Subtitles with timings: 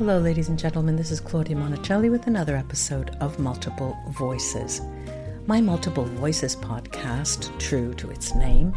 [0.00, 0.96] Hello, ladies and gentlemen.
[0.96, 4.80] This is Claudia Monicelli with another episode of Multiple Voices.
[5.46, 8.72] My Multiple Voices podcast, true to its name,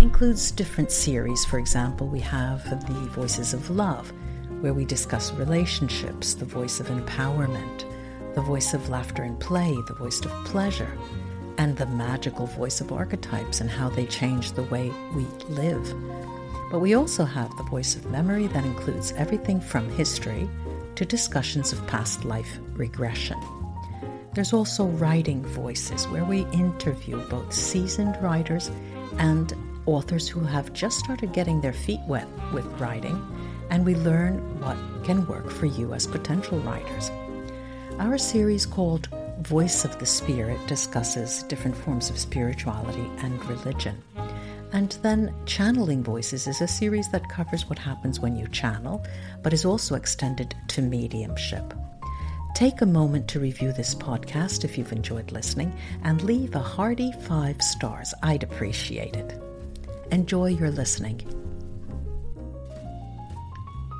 [0.00, 1.44] includes different series.
[1.44, 4.12] For example, we have the Voices of Love,
[4.60, 7.84] where we discuss relationships, the voice of empowerment,
[8.34, 10.98] the voice of laughter and play, the voice of pleasure,
[11.58, 15.94] and the magical voice of archetypes and how they change the way we live.
[16.70, 20.48] But we also have the voice of memory that includes everything from history
[20.96, 23.38] to discussions of past life regression.
[24.34, 28.70] There's also writing voices where we interview both seasoned writers
[29.18, 29.54] and
[29.86, 33.24] authors who have just started getting their feet wet with writing,
[33.70, 37.10] and we learn what can work for you as potential writers.
[37.98, 39.08] Our series called
[39.40, 44.02] Voice of the Spirit discusses different forms of spirituality and religion.
[44.72, 49.04] And then Channeling Voices is a series that covers what happens when you channel,
[49.42, 51.72] but is also extended to mediumship.
[52.54, 55.74] Take a moment to review this podcast if you've enjoyed listening
[56.04, 58.14] and leave a hearty five stars.
[58.22, 59.38] I'd appreciate it.
[60.10, 61.20] Enjoy your listening.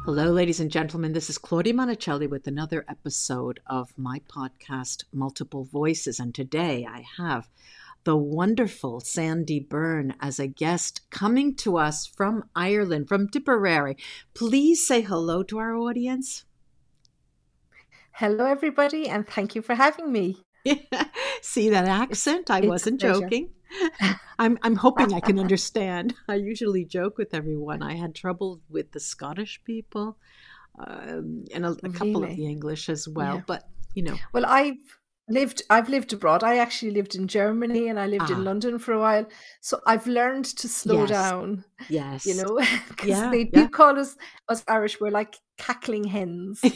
[0.06, 1.12] Hello, ladies and gentlemen.
[1.12, 6.20] This is Claudia Monicelli with another episode of my podcast, Multiple Voices.
[6.20, 7.48] And today I have
[8.06, 13.96] the wonderful Sandie Byrne as a guest coming to us from Ireland, from Tipperary.
[14.32, 16.44] Please say hello to our audience.
[18.12, 20.38] Hello, everybody, and thank you for having me.
[21.42, 22.48] See that accent?
[22.48, 23.50] I it's wasn't joking.
[24.38, 26.14] I'm I'm hoping I can understand.
[26.28, 27.82] I usually joke with everyone.
[27.82, 30.16] I had trouble with the Scottish people,
[30.78, 32.30] um, and a, a couple really?
[32.30, 33.36] of the English as well.
[33.36, 33.42] Yeah.
[33.48, 34.78] But you know, well, I've
[35.28, 36.44] lived i've lived abroad.
[36.44, 38.34] I actually lived in germany and i lived ah.
[38.34, 39.26] in london for a while.
[39.60, 41.08] So i've learned to slow yes.
[41.08, 42.26] down yes.
[42.26, 43.68] you know because yeah, they do yeah.
[43.68, 44.16] call us
[44.48, 46.62] us irish we're like cackling hens.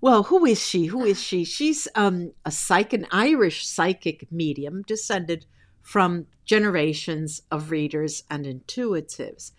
[0.00, 0.86] Well who is she?
[0.86, 1.44] Who is she?
[1.44, 5.46] She's um a psych an irish psychic medium descended
[5.82, 9.52] from generations of readers and intuitives.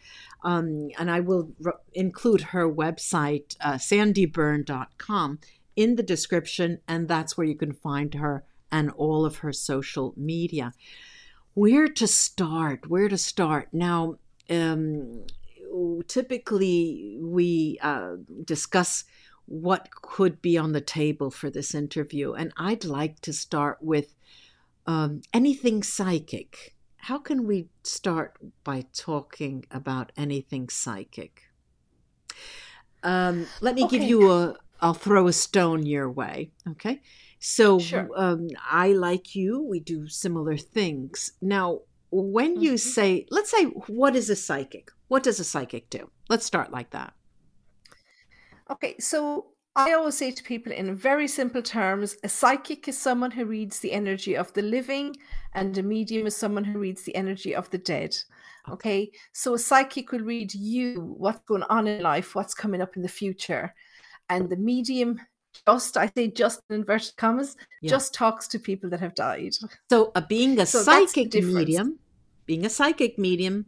[0.43, 5.39] Um, and I will re- include her website, uh, sandiebyrne.com,
[5.75, 10.13] in the description, and that's where you can find her and all of her social
[10.17, 10.73] media.
[11.53, 12.89] Where to start?
[12.89, 13.69] Where to start?
[13.71, 14.17] Now,
[14.49, 15.25] um,
[16.07, 19.05] typically we uh, discuss
[19.45, 24.15] what could be on the table for this interview, and I'd like to start with
[24.87, 26.75] um, anything psychic.
[26.97, 31.43] How can we start by talking about anything psychic?
[33.03, 33.99] Um, let me okay.
[33.99, 36.51] give you a, I'll throw a stone your way.
[36.71, 37.01] Okay.
[37.39, 38.09] So sure.
[38.15, 41.33] um, I, like you, we do similar things.
[41.41, 41.81] Now,
[42.11, 42.63] when mm-hmm.
[42.63, 44.89] you say, let's say, what is a psychic?
[45.07, 46.09] What does a psychic do?
[46.29, 47.13] Let's start like that.
[48.71, 48.95] Okay.
[48.99, 53.45] So I always say to people in very simple terms a psychic is someone who
[53.45, 55.15] reads the energy of the living,
[55.53, 58.15] and a medium is someone who reads the energy of the dead.
[58.69, 59.11] Okay.
[59.33, 63.03] So a psychic will read you, what's going on in life, what's coming up in
[63.03, 63.75] the future
[64.29, 65.19] and the medium
[65.67, 67.89] just I say just in inverted commas yeah.
[67.89, 69.53] just talks to people that have died.
[69.89, 71.99] So uh, being a so psychic medium,
[72.45, 73.65] being a psychic medium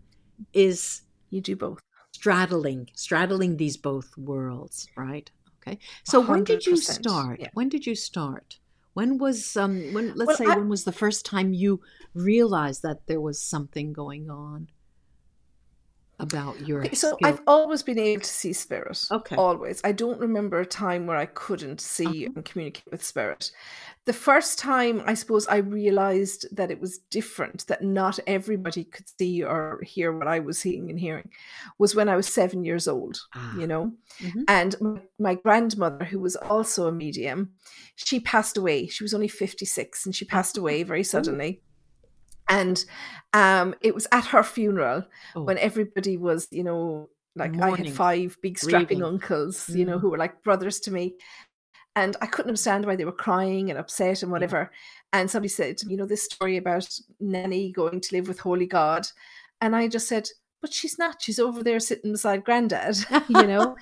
[0.54, 1.82] is you do both
[2.12, 5.30] straddling straddling these both worlds, right?
[5.62, 5.80] Okay.
[6.04, 7.40] So when did you start?
[7.40, 7.50] Yeah.
[7.54, 8.60] When did you start?
[8.94, 11.82] When was um when let's well, say I, when was the first time you
[12.14, 14.70] realized that there was something going on?
[16.20, 17.20] About your okay, so skill?
[17.24, 21.18] i've always been able to see spirit okay always i don't remember a time where
[21.18, 22.34] i couldn't see uh-huh.
[22.36, 23.52] and communicate with spirit
[24.06, 29.06] the first time i suppose i realized that it was different that not everybody could
[29.20, 31.30] see or hear what i was seeing and hearing
[31.78, 33.56] was when i was seven years old ah.
[33.56, 34.42] you know mm-hmm.
[34.48, 37.52] and my, my grandmother who was also a medium
[37.96, 41.62] she passed away she was only 56 and she passed away very suddenly
[42.50, 42.84] and
[43.34, 45.44] um, it was at her funeral oh.
[45.44, 47.86] when everybody was, you know, like Morning.
[47.86, 50.02] I had five big strapping uncles, you know, mm.
[50.02, 51.16] who were like brothers to me.
[51.96, 54.72] And I couldn't understand why they were crying and upset and whatever.
[54.72, 55.20] Yeah.
[55.20, 56.88] And somebody said, you know, this story about
[57.20, 59.08] Nanny going to live with Holy God.
[59.62, 60.30] And I just said,
[60.62, 61.22] but she's not.
[61.22, 63.76] She's over there sitting beside granddad, you know?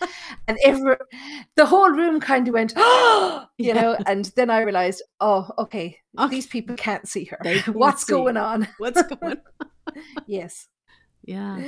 [0.48, 0.96] and every,
[1.56, 3.82] the whole room kind of went, oh, you yeah.
[3.82, 3.98] know?
[4.06, 6.30] And then I realized, oh, okay, okay.
[6.30, 7.40] these people can't see her.
[7.72, 8.14] What's see.
[8.14, 8.68] going on?
[8.78, 10.02] What's going on?
[10.28, 10.68] yes.
[11.24, 11.64] Yeah.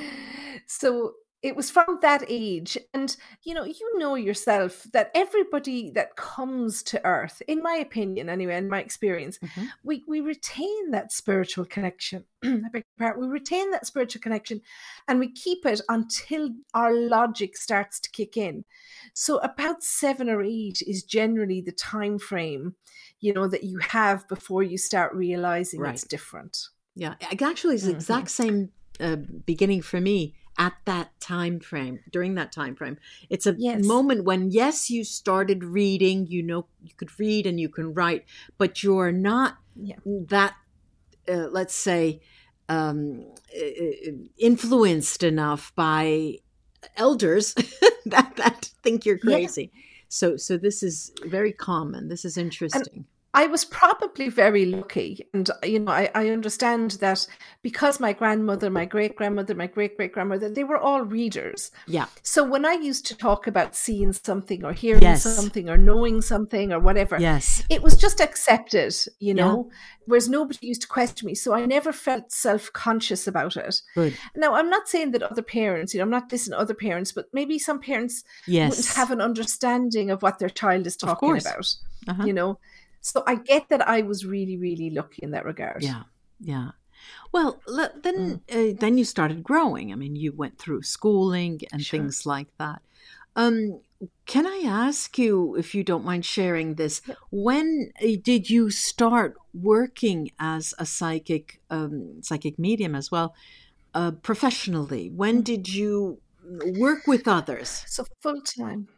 [0.68, 1.13] So
[1.48, 6.84] it was from that age and you know you know yourself that everybody that comes
[6.84, 9.66] to earth in my opinion anyway in my experience mm-hmm.
[9.82, 14.60] we we retain that spiritual connection we retain that spiritual connection
[15.08, 18.66] and we keep it until our logic starts to kick in
[19.14, 22.76] so about 7 or 8 is generally the time frame
[23.22, 25.94] you know that you have before you start realizing right.
[25.94, 27.98] it's different yeah actually it's the mm-hmm.
[27.98, 28.70] exact same
[29.00, 29.16] uh,
[29.46, 32.98] beginning for me at that time frame during that time frame
[33.30, 33.83] it's a yes.
[33.86, 38.25] moment when yes you started reading you know you could read and you can write
[38.57, 39.95] but you're not yeah.
[40.06, 40.56] that
[41.30, 42.19] uh, let's say
[42.69, 43.25] um,
[44.38, 46.36] influenced enough by
[46.95, 47.54] elders
[48.06, 49.81] that, that think you're crazy yeah.
[50.09, 53.06] so so this is very common this is interesting and-
[53.38, 55.28] I was probably very lucky.
[55.31, 57.28] And, you know, I, I understand that
[57.62, 61.69] because my grandmother, my great grandmother, my great great grandmother, they were all readers.
[61.86, 62.07] Yeah.
[62.24, 65.22] So when I used to talk about seeing something or hearing yes.
[65.22, 69.78] something or knowing something or whatever, yes, it was just accepted, you know, yeah.
[70.07, 71.36] whereas nobody used to question me.
[71.36, 73.83] So I never felt self conscious about it.
[73.94, 74.18] Good.
[74.36, 77.28] Now, I'm not saying that other parents, you know, I'm not dissing other parents, but
[77.33, 78.72] maybe some parents yes.
[78.72, 81.75] wouldn't have an understanding of what their child is talking about,
[82.07, 82.25] uh-huh.
[82.25, 82.57] you know.
[83.07, 85.81] So I get that I was really, really lucky in that regard.
[85.81, 86.04] Yeah,
[86.42, 86.71] yeah.
[87.31, 87.62] Well,
[88.04, 88.74] then, mm.
[88.74, 89.94] uh, then you started growing.
[89.94, 92.00] I mean, you went through schooling and sure.
[92.00, 92.81] things like that.
[93.38, 93.80] Um,
[94.25, 97.01] can I ask you, if you don't mind sharing this,
[97.31, 103.33] when uh, did you start working as a psychic, um, psychic medium as well,
[103.94, 105.09] uh, professionally?
[105.09, 105.44] When mm.
[105.45, 106.19] did you
[106.77, 107.83] work with others?
[107.88, 108.89] So full time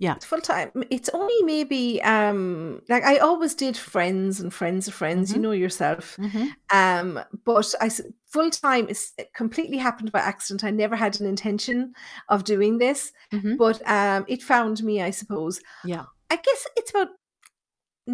[0.00, 4.94] yeah full time it's only maybe um like i always did friends and friends of
[4.94, 5.36] friends mm-hmm.
[5.36, 6.46] you know yourself mm-hmm.
[6.76, 7.88] um but i
[8.26, 11.92] full time is completely happened by accident i never had an intention
[12.30, 13.56] of doing this mm-hmm.
[13.56, 17.08] but um it found me i suppose yeah i guess it's about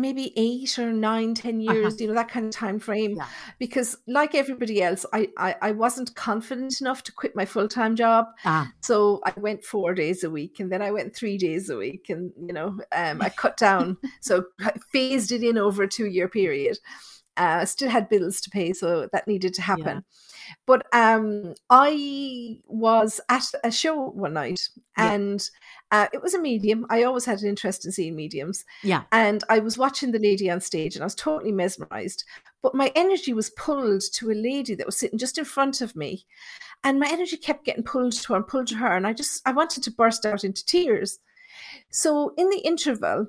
[0.00, 1.72] maybe eight or nine ten uh-huh.
[1.72, 1.96] years uh-huh.
[2.00, 3.26] you know that kind of time frame yeah.
[3.58, 8.26] because like everybody else I, I, I wasn't confident enough to quit my full-time job
[8.44, 8.70] ah.
[8.82, 12.06] so i went four days a week and then i went three days a week
[12.08, 16.06] and you know um, i cut down so I phased it in over a two
[16.06, 16.78] year period
[17.36, 20.00] uh, still had bills to pay so that needed to happen yeah.
[20.66, 25.65] But um, I was at a show one night and yeah.
[25.90, 26.84] Uh, it was a medium.
[26.90, 28.64] I always had an interest in seeing mediums.
[28.82, 29.04] Yeah.
[29.12, 32.24] And I was watching the lady on stage and I was totally mesmerized.
[32.62, 35.94] But my energy was pulled to a lady that was sitting just in front of
[35.94, 36.26] me.
[36.82, 38.96] And my energy kept getting pulled to her and pulled to her.
[38.96, 41.18] And I just, I wanted to burst out into tears.
[41.90, 43.26] So in the interval,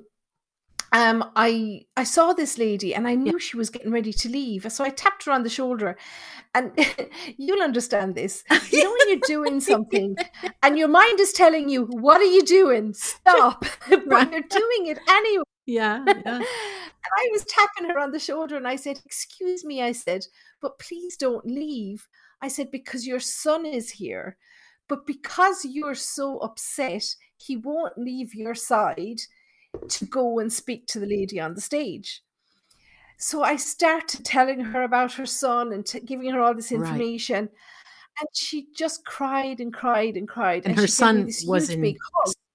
[0.92, 3.38] um, I I saw this lady and I knew yeah.
[3.38, 4.70] she was getting ready to leave.
[4.72, 5.96] So I tapped her on the shoulder,
[6.54, 6.72] and
[7.36, 8.44] you'll understand this.
[8.70, 10.16] You know when you're doing something
[10.62, 12.94] and your mind is telling you, "What are you doing?
[12.94, 15.44] Stop!" but you're doing it anyway.
[15.66, 16.36] Yeah, yeah.
[16.36, 20.22] and I was tapping her on the shoulder and I said, "Excuse me," I said,
[20.62, 22.08] "but please don't leave."
[22.40, 24.38] I said because your son is here,
[24.88, 27.04] but because you're so upset,
[27.36, 29.20] he won't leave your side
[29.88, 32.22] to go and speak to the lady on the stage.
[33.18, 37.46] So I started telling her about her son and t- giving her all this information.
[37.46, 37.54] Right.
[38.20, 40.64] And she just cried and cried and cried.
[40.64, 41.96] And, and her son was in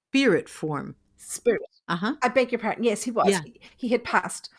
[0.09, 0.95] spirit form.
[1.17, 1.61] Spirit.
[1.87, 2.15] Uh huh.
[2.21, 2.83] I beg your pardon.
[2.83, 3.29] Yes, he was.
[3.29, 3.41] Yeah.
[3.43, 4.49] He, he had passed.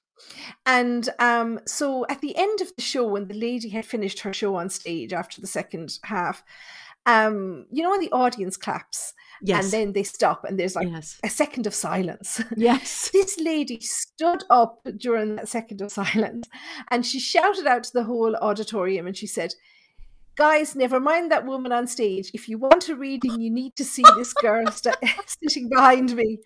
[0.67, 4.33] And um, so at the end of the show, when the lady had finished her
[4.33, 6.43] show on stage after the second half,
[7.06, 9.13] um, you know, when the audience claps,
[9.46, 9.65] Yes.
[9.65, 11.20] And then they stop and there's like yes.
[11.22, 12.43] a second of silence.
[12.56, 13.10] Yes.
[13.13, 16.48] this lady stood up during that second of silence
[16.91, 19.55] and she shouted out to the whole auditorium and she said,
[20.36, 22.31] Guys, never mind that woman on stage.
[22.32, 24.96] If you want a reading, you need to see this girl st-
[25.27, 26.39] sitting behind me.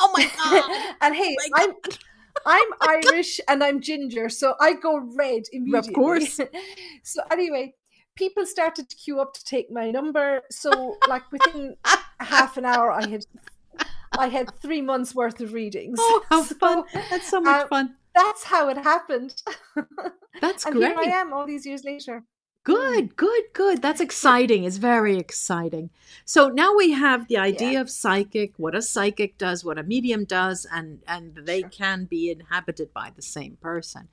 [0.00, 0.94] Oh my God.
[1.02, 1.72] and hey, oh I'm.
[2.46, 5.88] I'm Irish and I'm ginger, so I go red immediately.
[5.88, 6.40] Of course.
[7.02, 7.74] so anyway,
[8.14, 10.42] people started to queue up to take my number.
[10.48, 11.76] So like within
[12.20, 13.24] half an hour, I had
[14.18, 15.98] I had three months worth of readings.
[16.00, 16.84] Oh, how so, fun!
[17.10, 17.96] That's so much uh, fun.
[18.14, 19.42] That's how it happened.
[20.40, 20.98] That's and great.
[20.98, 22.24] Here I am all these years later.
[22.64, 23.80] Good, good, good.
[23.80, 24.64] That's exciting.
[24.64, 25.88] It's very exciting.
[26.26, 27.80] So now we have the idea yeah.
[27.80, 31.70] of psychic, what a psychic does, what a medium does, and and they sure.
[31.70, 34.08] can be inhabited by the same person.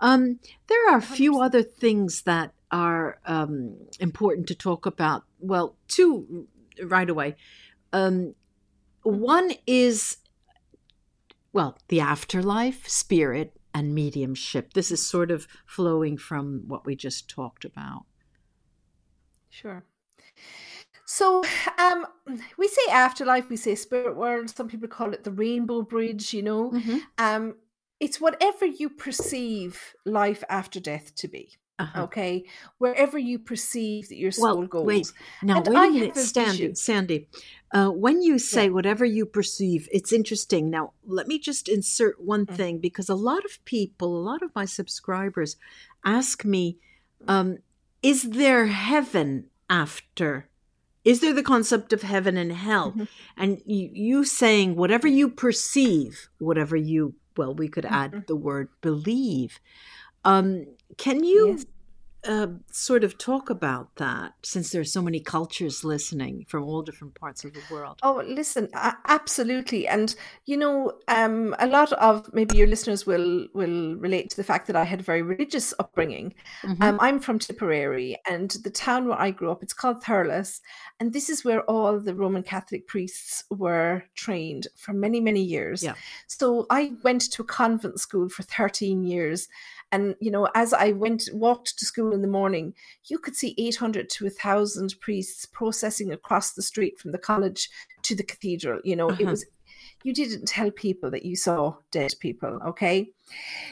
[0.00, 0.38] Um,
[0.68, 5.24] there are a few other things that are um, important to talk about.
[5.40, 6.46] Well, two
[6.84, 7.36] right away.
[7.92, 8.34] Um,
[9.02, 10.18] one is,
[11.52, 14.72] well, the afterlife, spirit, and mediumship.
[14.74, 18.04] This is sort of flowing from what we just talked about.
[19.50, 19.84] Sure.
[21.04, 21.42] So
[21.78, 22.06] um,
[22.58, 24.50] we say afterlife, we say spirit world.
[24.50, 26.34] Some people call it the rainbow bridge.
[26.34, 27.00] You know, Mhm.
[27.16, 27.56] um,
[27.98, 31.56] it's whatever you perceive life after death to be.
[31.78, 32.02] Uh-huh.
[32.04, 32.44] Okay,
[32.78, 34.84] wherever you perceive that your soul Well, goes.
[34.84, 35.12] wait.
[35.42, 36.74] Now, And wait I a minute, Sandie.
[36.74, 37.28] Sandie,
[37.72, 40.70] uh, when you say whatever you perceive, it's interesting.
[40.70, 42.56] Now, let me just insert one Mm.
[42.56, 45.56] thing because a lot of people, a lot of my subscribers
[46.04, 46.78] ask me,
[47.28, 47.58] um,
[48.02, 50.48] is there heaven after?
[51.04, 52.92] Is there the concept of heaven and hell?
[52.96, 53.08] Mhm.
[53.36, 58.26] And you, you saying whatever you perceive, whatever you, well, we could add Mhm.
[58.26, 59.60] the word believe.
[60.24, 60.66] Um,
[60.96, 61.66] can you Yes.
[62.24, 66.82] uh, sort of talk about that since there are so many cultures listening from all
[66.82, 68.00] different parts of the world?
[68.02, 70.14] Oh, listen, absolutely, and
[70.44, 74.66] you know, um, a lot of maybe your listeners will will relate to the fact
[74.66, 76.34] that I had a very religious upbringing.
[76.64, 76.82] Mhm.
[76.82, 80.60] Um, I'm from Tipperary, and the town where I grew up, it's called Thurles,
[80.98, 85.84] and this is where all the Roman Catholic priests were trained for many, many years.
[85.84, 85.94] Yeah.
[86.26, 89.48] So I went to a convent school for 13 years.
[89.92, 92.74] And you know, as I went walked to school in the morning,
[93.08, 97.68] you could see 800 to 1,000 priests processing across the street from the college
[98.02, 98.80] to the cathedral.
[98.84, 99.30] You know, it Uh-huh.
[99.30, 99.46] was
[100.04, 102.60] you didn't tell people that you saw dead people.
[102.68, 103.12] Okay,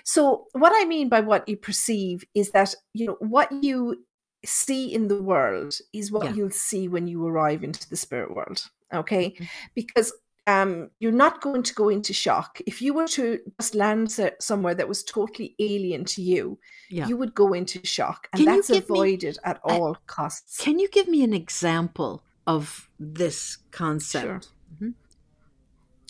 [0.04, 4.04] so what I mean by what you perceive is that you know what you
[4.44, 6.32] see in the world is what Yeah.
[6.34, 8.62] you'll see when you arrive into the spirit world.
[8.94, 9.48] Okay, Mhm.
[9.74, 10.12] because
[10.46, 12.60] um, you're not going to go into shock.
[12.66, 16.58] If you were to just land somewhere that was totally alien to you,
[16.90, 17.08] Yeah.
[17.08, 20.58] you would go into shock, and Can that's give me at all costs.
[20.58, 24.48] Can you give me an example of this concept?
[24.80, 24.94] Mhm.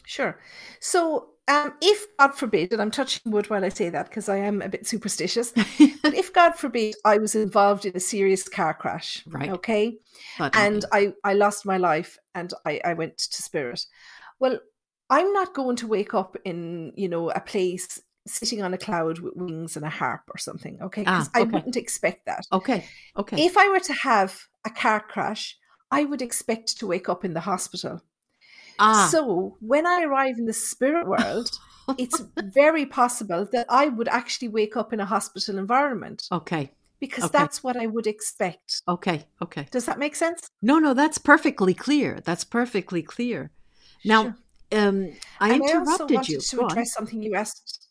[0.05, 0.38] Sure.
[0.81, 4.37] So, um, if God forbid, and I'm touching wood while I say that because I
[4.37, 5.66] am a bit superstitious, but
[6.14, 9.50] if God forbid I was involved in a serious car crash, Right.
[9.50, 9.99] okay,
[10.37, 10.66] Suddenly.
[10.66, 13.85] and I, I lost my life and I, I went to spirit,
[14.38, 14.59] well,
[15.11, 19.21] I'm not going to wake up in, you know, a place sitting on a cloud
[19.21, 21.02] with wings and a harp or something, okay?
[21.02, 22.45] Because Ah, I wouldn't expect that.
[22.52, 22.85] okay.
[23.16, 23.45] Okay.
[23.47, 25.57] If I were to have a car crash,
[25.93, 28.02] I would expect to wake up in the hospital.
[28.81, 29.09] ah.
[29.12, 31.49] So when I arrive in the spirit world,
[31.99, 36.73] it's very possible that I would actually wake up in a hospital environment okay.
[36.99, 37.38] because Okay.
[37.38, 38.83] that's what I would expect.
[38.88, 39.25] Okay.
[39.40, 39.69] Okay.
[39.71, 40.50] Does that make sense?
[40.61, 42.19] No, no, that's perfectly clear.
[42.25, 43.52] That's perfectly clear.
[44.05, 44.23] Now,
[44.73, 44.88] Sure.
[44.88, 46.41] um, I and I also interrupted wanted you.
[46.41, 46.71] to Go on.
[46.71, 47.83] address something you asked.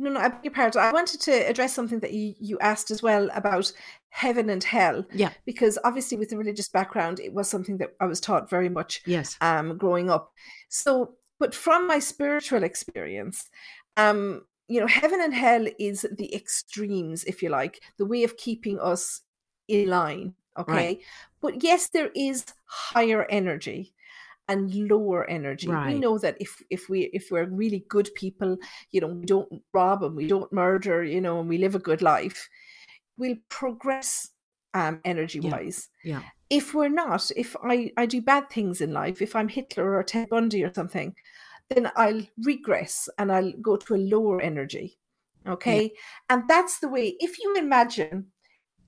[0.00, 0.80] No, no, I beg your pardon.
[0.80, 3.72] I wanted to address something that you, you asked as well about
[4.10, 5.30] heaven and hell, Yeah.
[5.44, 9.02] because obviously with the religious background, it was something that I was taught very much
[9.06, 9.36] Yes.
[9.40, 10.32] um, growing up.
[10.68, 13.48] So, but from my spiritual experience,
[13.96, 18.36] um, you know, heaven and hell is the extremes, if you like, the way of
[18.36, 19.22] keeping us
[19.66, 20.34] in line.
[20.56, 21.00] Okay.
[21.40, 23.94] But yes, there is higher energy
[24.48, 25.68] and lower energy.
[25.68, 25.94] Right.
[25.94, 28.56] We know that if if we if we're really good people,
[28.90, 31.78] you know, we don't rob and we don't murder, you know, and we live a
[31.80, 32.48] good life,
[33.16, 34.30] we'll progress
[34.74, 36.22] um energy wise Yeah.
[36.50, 40.02] if we're not, if I, I do bad things in life, if I'm Hitler or
[40.02, 41.14] Ted Bundy or something,
[41.70, 44.98] then I'll regress and I'll go to a lower energy.
[45.46, 45.92] Okay.
[46.30, 48.32] And that's the way, if you imagine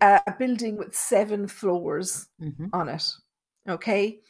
[0.00, 3.05] a, a building with seven floors hmm on it,
[3.69, 4.21] okay,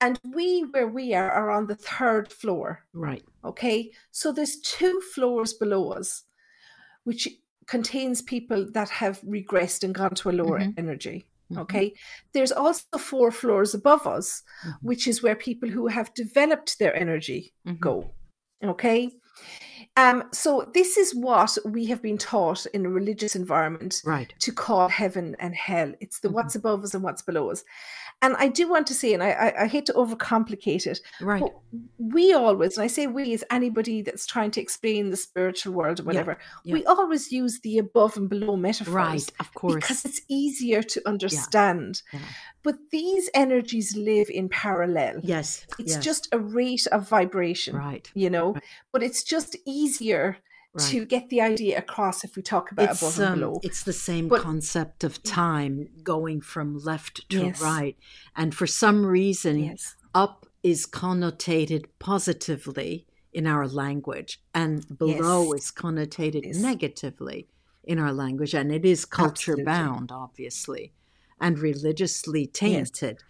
[0.00, 2.84] and we, where we are, are on the third floor.
[2.92, 3.24] Right.
[3.44, 3.92] Okay.
[4.10, 6.24] So there's two floors below us,
[7.04, 7.28] which
[7.66, 10.74] contains people that have regressed and gone to a lower Mhm.
[10.78, 11.26] energy.
[11.52, 11.58] Mhm.
[11.62, 11.94] Okay.
[12.32, 14.74] There's also four floors above us, Mhm.
[14.82, 17.80] which is where people who have developed their energy Mhm.
[17.80, 18.14] go.
[18.62, 19.10] Okay.
[19.96, 24.34] Um, so this is what we have been taught in a religious environment Right.
[24.40, 25.92] to call heaven and hell.
[26.00, 26.32] It's the Mhm.
[26.34, 27.64] what's above us and what's below us.
[28.22, 31.40] And I do want to say, and I, I, I hate to overcomplicate it, Right.
[31.40, 31.52] but
[31.98, 36.00] we always, and I say we as anybody that's trying to explain the spiritual world
[36.00, 36.72] or whatever, yeah.
[36.74, 38.94] we always use the above and below metaphors.
[38.94, 39.30] Right.
[39.38, 39.74] Of course.
[39.74, 42.02] Because it's easier to understand.
[42.12, 42.20] Yeah.
[42.62, 45.20] But these energies live in parallel.
[45.22, 45.66] yes.
[45.78, 46.04] It's yes.
[46.04, 48.10] just a rate of vibration, right.
[48.14, 48.62] you know, Right.
[48.92, 50.38] but it's just easier
[50.78, 50.88] Right.
[50.90, 53.60] to get the idea across if we talk about it's above and um, below.
[53.62, 57.60] it's the same But- concept of time going from left to Yes.
[57.62, 57.96] right,
[58.34, 59.96] and for some reason, Yes.
[60.14, 65.64] up is connotated positively in our language, and below Yes.
[65.64, 67.48] is connotated negatively
[67.84, 69.64] in our language, and it is culture Absolutely.
[69.64, 70.92] bound, obviously,
[71.40, 73.22] and religiously tainted.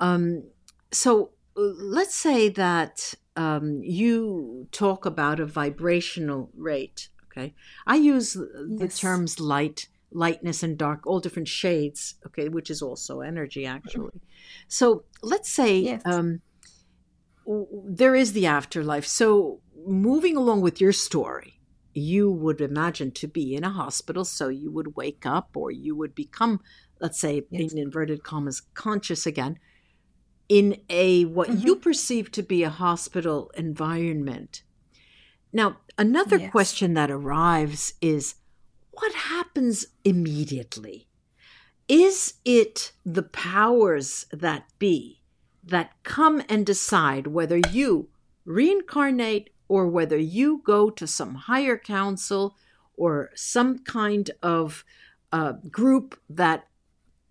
[0.00, 0.44] Um,
[0.92, 7.08] so let's say that um, you talk about a vibrational rate.
[7.26, 7.54] Okay,
[7.86, 8.48] I use the
[8.80, 9.00] Yes.
[9.00, 14.20] terms light lightness and dark, all different shades, okay, which is also energy actually.
[14.68, 16.02] So let's say Yes.
[16.04, 16.40] um,
[17.86, 19.06] there is the afterlife.
[19.06, 21.54] So moving along with your story,
[21.92, 25.96] you would imagine to be in a hospital, so you would wake up or you
[25.96, 26.60] would become,
[27.00, 27.72] let's say, Yes.
[27.72, 29.58] in inverted commas, conscious again
[30.50, 31.82] in a what you mm-hmm.
[31.82, 34.64] perceive to be a hospital environment.
[35.52, 36.50] Now, another Yes.
[36.50, 38.34] question that arrives is
[38.90, 41.06] what happens immediately?
[41.86, 45.20] Is it the powers that be
[45.62, 48.08] that come and decide whether you
[48.44, 52.56] reincarnate or whether you go to some higher council
[52.96, 54.84] or some kind of
[55.30, 56.66] uh, group that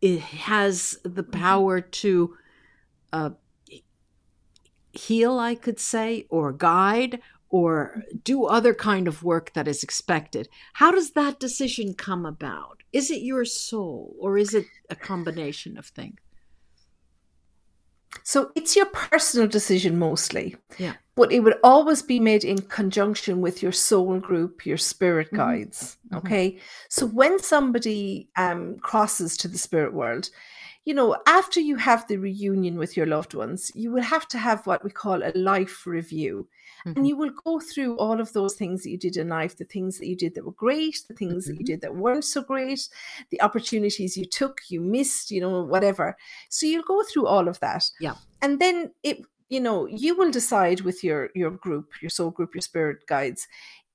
[0.01, 1.31] it has the mm-hmm.
[1.31, 2.38] power to
[3.13, 3.31] uh,
[4.91, 10.49] heal, I could say, or guide, or do other kind of work that is expected.
[10.73, 12.83] How does that decision come about?
[12.93, 16.19] Is it your soul, or is it a combination of things?
[18.23, 20.55] So it's your personal decision mostly.
[20.77, 20.93] Yeah.
[21.15, 25.37] But it would always be made in conjunction with your soul group, your spirit Mhm.
[25.37, 25.97] guides.
[26.11, 26.17] Mhm.
[26.17, 26.59] Okay.
[26.89, 30.29] So when somebody um, crosses to the spirit world,
[30.86, 34.38] you know, after you have the reunion with your loved ones, you will have to
[34.38, 36.48] have what we call a life review.
[36.86, 36.95] Mhm.
[36.95, 39.65] And you will go through all of those things that you did in life, the
[39.65, 41.65] things that you did that were great, the things that you Mhm.
[41.65, 42.88] did that weren't so great,
[43.29, 46.15] the opportunities you took, you missed, you know, whatever.
[46.50, 47.83] So you'll go through all of that.
[48.00, 48.15] Yeah.
[48.41, 49.19] And then it,
[49.50, 53.48] you know, you will decide with your your group, your soul group, your spirit guides,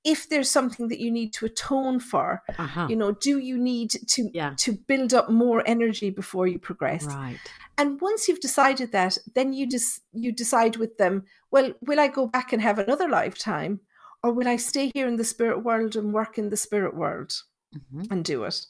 [0.05, 2.43] if there's something that you need to atone for.
[2.57, 2.87] Uh-huh.
[2.89, 4.53] You know, do you need to Yeah.
[4.59, 7.05] to build up more energy before you progress?
[7.05, 7.39] Right.
[7.77, 12.07] And once you've decided that, then you just you decide with them, well, will I
[12.07, 13.79] go back and have another lifetime?
[14.23, 17.31] Or will I stay here in the spirit world and work in the spirit world
[17.75, 18.07] Mhm.
[18.11, 18.65] and do it?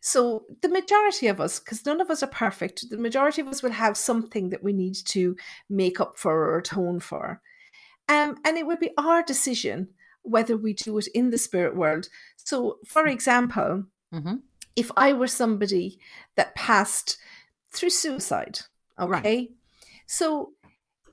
[0.00, 3.62] So the majority of us, because none of us are perfect, the majority of us
[3.62, 5.36] will have something that we need to
[5.68, 7.42] make up for or atone for.
[8.08, 9.88] Um, and it would be our decision
[10.26, 12.08] whether we do it in the spirit world.
[12.36, 14.42] So, for example, Mhm.
[14.76, 15.98] if I were somebody
[16.36, 17.18] that passed
[17.72, 18.60] through suicide,
[18.98, 19.20] Right.
[19.20, 19.52] okay?
[20.06, 20.52] So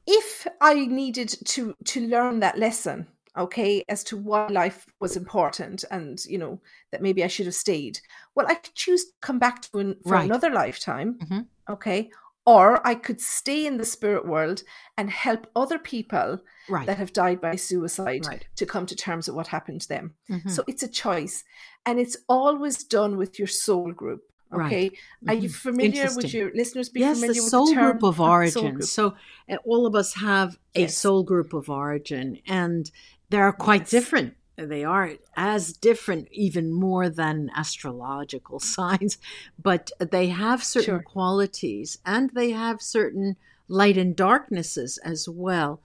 [0.05, 5.86] if I needed to to learn that lesson, okay, as to why life was important
[5.91, 7.99] and you know that maybe I should have stayed,
[8.36, 10.26] well, I could choose to come back to an, for Right.
[10.26, 11.47] another lifetime, Mhm.
[11.69, 12.12] okay,
[12.45, 14.63] or I could stay in the spirit world
[14.97, 16.86] and help other people Right.
[16.88, 18.45] that have died by suicide Right.
[18.56, 20.13] to come to terms with what happened to them.
[20.29, 20.49] Mhm.
[20.49, 21.43] So it's a choice,
[21.86, 24.21] and it's always done with your soul group.
[24.49, 24.65] Right.
[24.67, 24.91] Okay,
[25.27, 25.53] are you Mhm.
[25.56, 26.08] familiar?
[26.15, 28.73] Would your listeners be yes, familiar the with soul the term group of origin.
[28.75, 28.84] group?
[28.84, 29.15] So
[29.49, 32.89] uh, all of us have a soul group of origin, and
[33.29, 33.89] they are quite Yes.
[33.91, 34.36] different.
[34.55, 39.17] They are as different, even more than astrological signs,
[39.61, 41.03] but they have certain Sure.
[41.03, 43.35] qualities and they have certain
[43.67, 45.81] light and darknesses as well.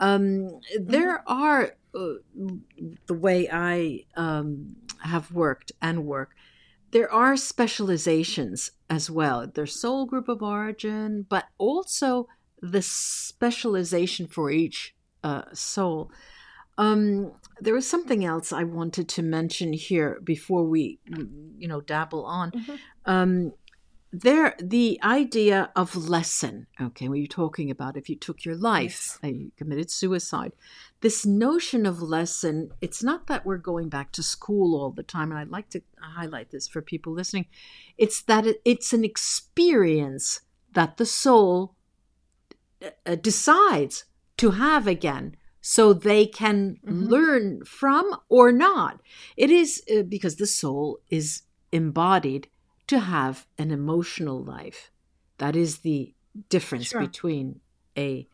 [0.00, 2.14] Um, there are, uh,
[3.06, 6.30] the way I um, have worked and work,
[6.92, 9.46] there are specializations as well.
[9.46, 12.26] There's soul group of origin, but also
[12.60, 16.10] the specialization for each uh, soul.
[16.78, 20.98] Um, there was something else I wanted to mention here before we,
[21.58, 22.50] you know, dabble on.
[22.52, 22.78] Mhm.
[23.04, 23.52] Um,
[24.12, 26.66] there, the idea of lesson.
[26.80, 30.52] Okay, when you're talking about if you took your life, uh, you committed suicide.
[31.00, 32.72] This notion of lesson.
[32.80, 35.82] It's not that we're going back to school all the time, and I'd like to
[36.00, 37.46] highlight this for people listening.
[37.96, 40.40] It's that it, it's an experience
[40.72, 41.76] that the soul
[43.06, 44.04] uh, decides
[44.38, 47.08] to have again so they can Mhm.
[47.10, 49.00] learn from or not.
[49.36, 51.42] It is uh, because the soul is
[51.72, 52.48] embodied
[52.88, 54.90] to have an emotional life.
[55.38, 56.14] That is the
[56.48, 57.00] difference Sure.
[57.00, 57.60] between
[57.96, 58.28] a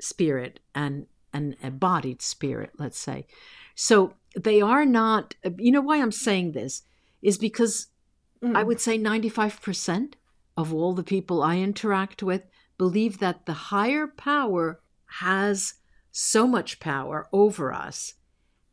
[0.00, 3.26] spirit and an embodied spirit, let's say.
[3.74, 6.82] So they are not, you know, why I'm saying this
[7.22, 7.88] is because
[8.42, 8.66] I Mm.
[8.66, 10.16] would say 95%
[10.56, 12.42] of all the people I interact with
[12.78, 14.80] believe that the higher power
[15.20, 15.74] has
[16.12, 18.14] so much power over us,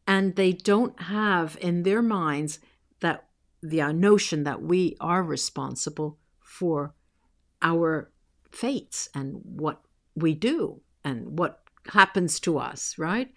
[0.05, 2.59] and they don't have in their minds
[2.99, 3.25] that
[3.61, 6.93] the uh, notion that we are responsible for
[7.61, 8.11] our
[8.51, 9.81] fates and what
[10.15, 11.61] we do and what
[11.93, 13.31] happens to us, right?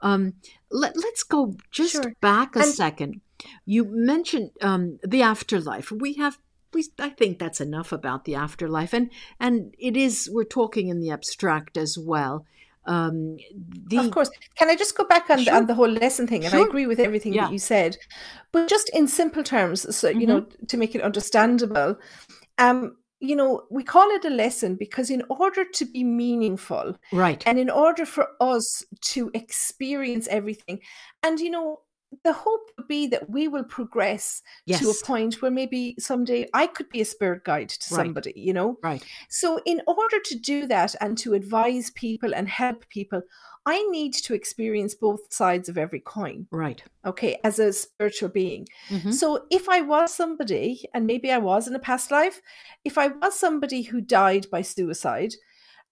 [0.00, 0.34] Um,
[0.70, 2.12] let, let's go just Sure.
[2.20, 3.20] back a And- second.
[3.66, 5.90] You mentioned um, the afterlife.
[5.92, 6.38] We have,
[6.72, 11.00] we, I think that's enough about the afterlife, and and it is we're talking in
[11.00, 12.46] the abstract as well.
[12.86, 13.36] Um,
[13.88, 14.30] the, of course.
[14.56, 15.44] Can I just go back on, sure.
[15.44, 16.44] the, on the whole lesson thing?
[16.44, 16.60] And sure.
[16.60, 17.44] I agree with everything yeah.
[17.44, 17.96] that you said,
[18.52, 20.20] but just in simple terms, so mm-hmm.
[20.20, 21.96] you know, to make it understandable.
[22.58, 27.42] Um, you know, we call it a lesson because in order to be meaningful, right,
[27.46, 30.80] and in order for us to experience everything,
[31.22, 31.80] and you know,
[32.24, 34.80] the hope would be that we will progress yes.
[34.80, 38.04] to a point where maybe someday I could be a spirit guide to right.
[38.04, 38.78] somebody, you know?
[38.82, 39.04] Right.
[39.28, 43.22] So, in order to do that and to advise people and help people,
[43.66, 46.46] I need to experience both sides of every coin.
[46.52, 46.82] Right.
[47.04, 48.68] Okay, as a spiritual being.
[48.88, 49.10] Mm-hmm.
[49.10, 52.40] So if I was somebody, and maybe I was in a past life,
[52.84, 55.34] if I was somebody who died by suicide,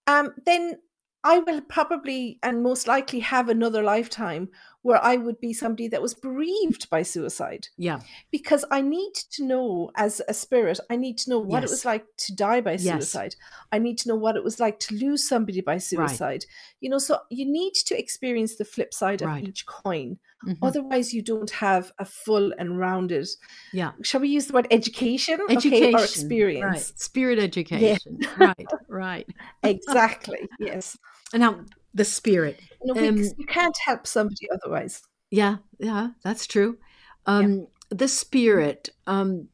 [0.07, 0.79] um, then
[1.25, 4.49] I will probably and most likely have another lifetime
[4.85, 7.69] where I would be somebody that was bereaved by suicide.
[7.75, 8.01] Yeah.
[8.29, 11.71] Because I need to know, as a spirit, I need to know what yes.
[11.71, 13.33] it was like to die by suicide.
[13.35, 13.67] Yes.
[13.71, 16.21] I need to know what it was like to lose somebody by suicide.
[16.21, 16.45] Right.
[16.81, 19.47] You know, so you need to experience the flip side of right.
[19.47, 20.19] each coin.
[20.45, 20.63] Mm-hmm.
[20.63, 23.27] Otherwise, you don't have a full and rounded.
[23.73, 23.93] Yeah.
[24.03, 25.39] Shall we use the word education?
[25.49, 26.63] Education okay, or experience.
[26.63, 26.99] Right.
[26.99, 28.19] Spirit education.
[28.21, 28.27] Yeah.
[28.37, 28.67] right.
[28.87, 29.27] Right.
[29.63, 30.47] exactly.
[30.59, 30.95] Yes.
[31.33, 32.59] And now the spirit.
[32.83, 35.01] No, um, you can't help somebody otherwise.
[35.31, 36.77] Yeah, yeah, that's true.
[37.25, 37.65] Um, yeah.
[37.89, 38.89] The spirit.
[39.07, 39.47] Um,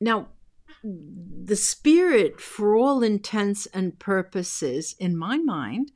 [0.00, 0.28] now,
[0.82, 5.92] the spirit, for all intents and purposes, in my mind,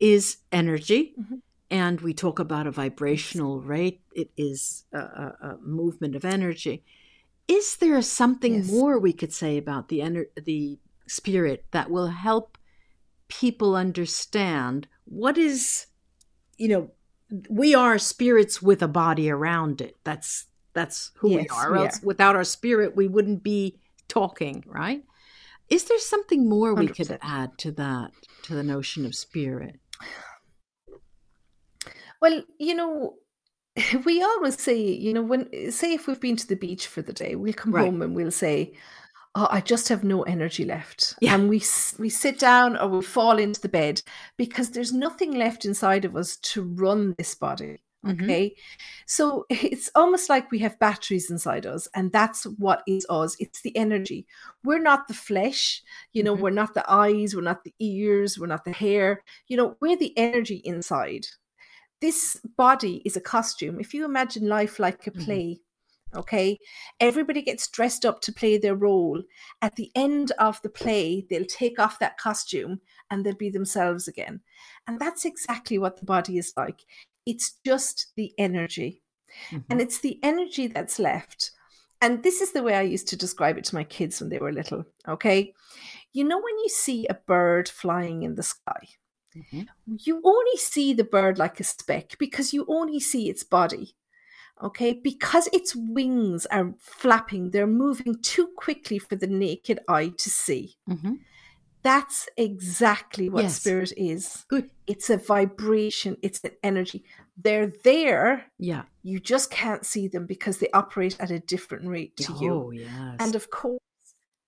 [0.00, 1.14] is energy.
[1.18, 1.36] Mm-hmm.
[1.70, 6.82] And we talk about a vibrational rate, it is a, a, a movement of energy.
[7.46, 8.70] Is there something yes.
[8.70, 12.58] more we could say about the ener- the spirit that will help
[13.28, 15.86] people understand what is
[16.56, 16.90] you know
[17.48, 19.96] we are spirits with a body around it.
[20.04, 21.72] That's that's who yes, we are.
[21.72, 25.02] we else without our spirit we wouldn't be talking right?
[25.68, 26.96] Is there something more we 100%.
[26.96, 28.12] could add to that
[28.44, 29.78] to the notion of spirit?
[32.20, 33.14] Well you know
[34.04, 37.12] we always say you know when say if we've been to the beach for the
[37.12, 37.84] day we'll come right.
[37.84, 38.72] home and we'll say
[39.34, 41.14] oh, I just have no energy left.
[41.20, 41.34] Yeah.
[41.34, 41.62] And we
[41.98, 44.02] we sit down or we fall into the bed
[44.36, 47.78] because there's nothing left inside of us to run this body.
[48.06, 48.24] Mm-hmm.
[48.24, 48.46] Okay.
[48.46, 48.82] Mm-hmm.
[49.06, 53.36] So it's almost like we have batteries inside us, and that's what is us.
[53.40, 54.26] It's the energy.
[54.64, 56.42] We're not the flesh, you know, mm-hmm.
[56.42, 59.96] we're not the eyes, we're not the ears, we're not the hair, you know, we're
[59.96, 61.26] the energy inside.
[62.00, 63.80] This body is a costume.
[63.80, 65.20] If you imagine life like a mm-hmm.
[66.14, 66.58] Okay.
[67.00, 69.22] Everybody gets dressed up to play their role.
[69.60, 74.08] At the end of the play, they'll take off that costume and they'll be themselves
[74.08, 74.40] again.
[74.86, 76.82] And that's exactly what the body is like.
[77.26, 79.02] It's just the energy.
[79.50, 79.70] Mm-hmm.
[79.70, 81.50] And it's the energy that's left.
[82.00, 84.38] And this is the way I used to describe it to my kids when they
[84.38, 84.84] were little.
[85.06, 85.52] Okay.
[86.12, 88.88] You know, when you see a bird flying in the sky,
[89.36, 89.62] mm-hmm.
[89.86, 93.94] you only see the bird like a speck because you only see its body
[94.62, 100.30] okay because its wings are flapping they're moving too quickly for the naked eye to
[100.30, 101.14] see mm-hmm.
[101.82, 103.56] that's exactly what yes.
[103.56, 107.04] spirit is good it's a vibration it's an energy
[107.36, 112.16] they're there yeah you just can't see them because they operate at a different rate
[112.16, 112.52] to you.
[112.52, 113.16] oh, you yes.
[113.20, 113.78] and of course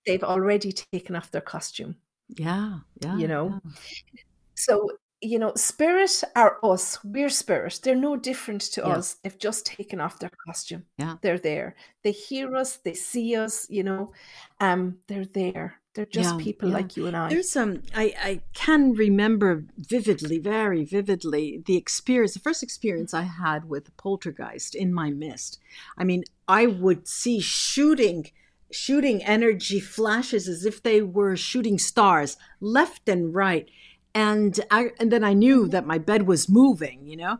[0.06, 1.96] they've already taken off their costume
[2.28, 4.22] yeah yeah you know yeah.
[4.54, 4.88] so
[5.22, 6.98] you know, spirit are us.
[7.04, 7.80] We're spirit.
[7.82, 8.88] They're no different to yeah.
[8.88, 9.14] us.
[9.14, 10.84] They've just taken off their costume.
[10.98, 11.16] Yeah.
[11.20, 11.76] They're there.
[12.02, 14.12] They hear us, they see us, you know.
[14.60, 15.80] Um, they're there.
[15.94, 16.74] They're just yeah, people yeah.
[16.74, 17.28] like you and I.
[17.28, 23.22] There's some I, I can remember vividly, very vividly, the experience, the first experience I
[23.22, 25.58] had with poltergeist in my mist.
[25.98, 28.30] I mean, I would see shooting
[28.72, 33.68] shooting energy flashes as if they were shooting stars left and right
[34.14, 37.38] and I and then I knew that my bed was moving, you know,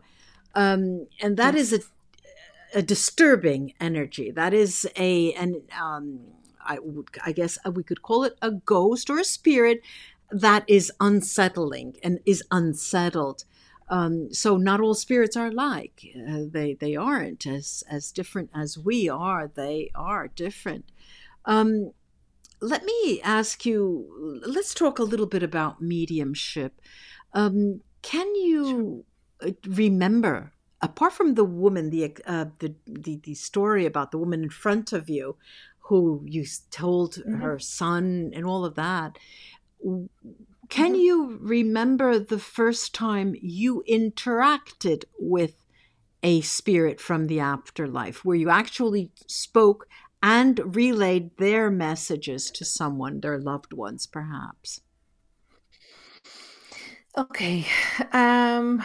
[0.55, 1.71] um, and that yes.
[1.71, 4.31] is a a disturbing energy.
[4.31, 6.21] That is a an um,
[6.63, 9.81] I would I guess we could call it a ghost or a spirit
[10.29, 13.43] that is unsettling and is unsettled.
[13.89, 16.05] Um, so not all spirits are alike.
[16.15, 19.51] Uh, they they aren't as as different as we are.
[19.53, 20.85] They are different.
[21.43, 21.91] Um,
[22.61, 26.79] let me ask you let's talk a little bit about mediumship.
[27.33, 29.05] Um, can you
[29.41, 34.43] uh, remember, apart from the woman, the, uh, the, the, the, story about the woman
[34.43, 35.37] in front of you
[35.79, 37.41] who you told mm-hmm.
[37.41, 39.17] her son and all of that,
[40.69, 40.95] can mm-hmm.
[40.95, 45.55] you remember the first time you interacted with
[46.23, 49.87] a spirit from the afterlife where you actually spoke
[50.23, 54.81] and relayed their messages to someone, their loved ones, perhaps?
[57.17, 57.65] Okay.
[58.13, 58.83] Um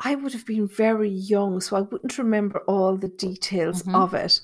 [0.00, 3.94] I would have been very young, so I wouldn't remember all the details Mhm.
[3.94, 4.40] of it.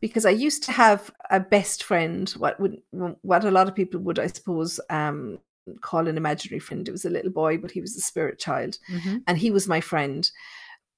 [0.00, 2.82] Because I used to have a best friend, what would
[3.22, 5.38] what a lot of people would, I suppose, um,
[5.80, 6.86] call an imaginary friend.
[6.88, 9.22] It was a little boy, but he was a spirit child, Mhm.
[9.26, 10.30] and he was my friend.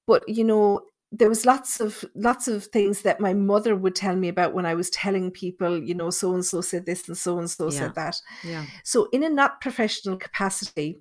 [0.07, 4.15] But you know, there was lots of lots of things that my mother would tell
[4.15, 7.17] me about when I was telling people, you know, so and so said this and
[7.17, 7.79] so and so Yeah.
[7.79, 8.15] said that.
[8.43, 8.65] Yeah.
[8.83, 10.99] So, in a not professional capacity,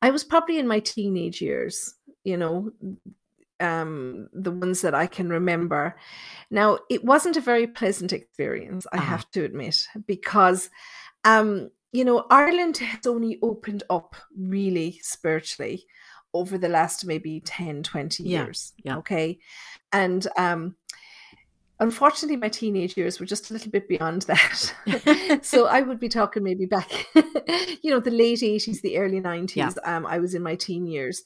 [0.00, 2.72] I was probably in my teenage years, you know,
[3.60, 5.96] um, the ones that I can remember.
[6.50, 9.00] Now, it wasn't a very pleasant experience, I Ah.
[9.00, 10.70] have to admit, because,
[11.24, 15.86] um, you know, Ireland has only opened up really spiritually
[16.34, 18.72] over the last maybe 10, 20 Yeah, years.
[18.84, 18.96] yeah.
[18.98, 19.38] Okay.
[19.92, 20.76] And, um,
[21.80, 25.38] unfortunately, my teenage years were just a little bit beyond that.
[25.42, 26.90] so I would be talking maybe back,
[27.82, 29.56] you know, the late 80s, the early 90s.
[29.56, 29.70] Yeah.
[29.84, 31.22] Um, I was in my teen years.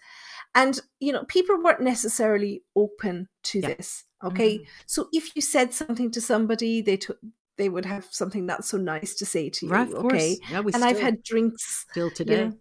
[0.54, 3.74] And, you know, people weren't necessarily open to Yeah.
[3.74, 4.04] this.
[4.24, 4.58] Okay.
[4.60, 4.66] Mhm.
[4.86, 7.18] So if you said something to somebody, they took
[7.58, 9.72] they would have something not so nice to say to you.
[9.72, 9.90] Right.
[9.90, 10.36] Okay.
[10.50, 12.44] Yeah, And I've had drinks, still you today.
[12.48, 12.52] know,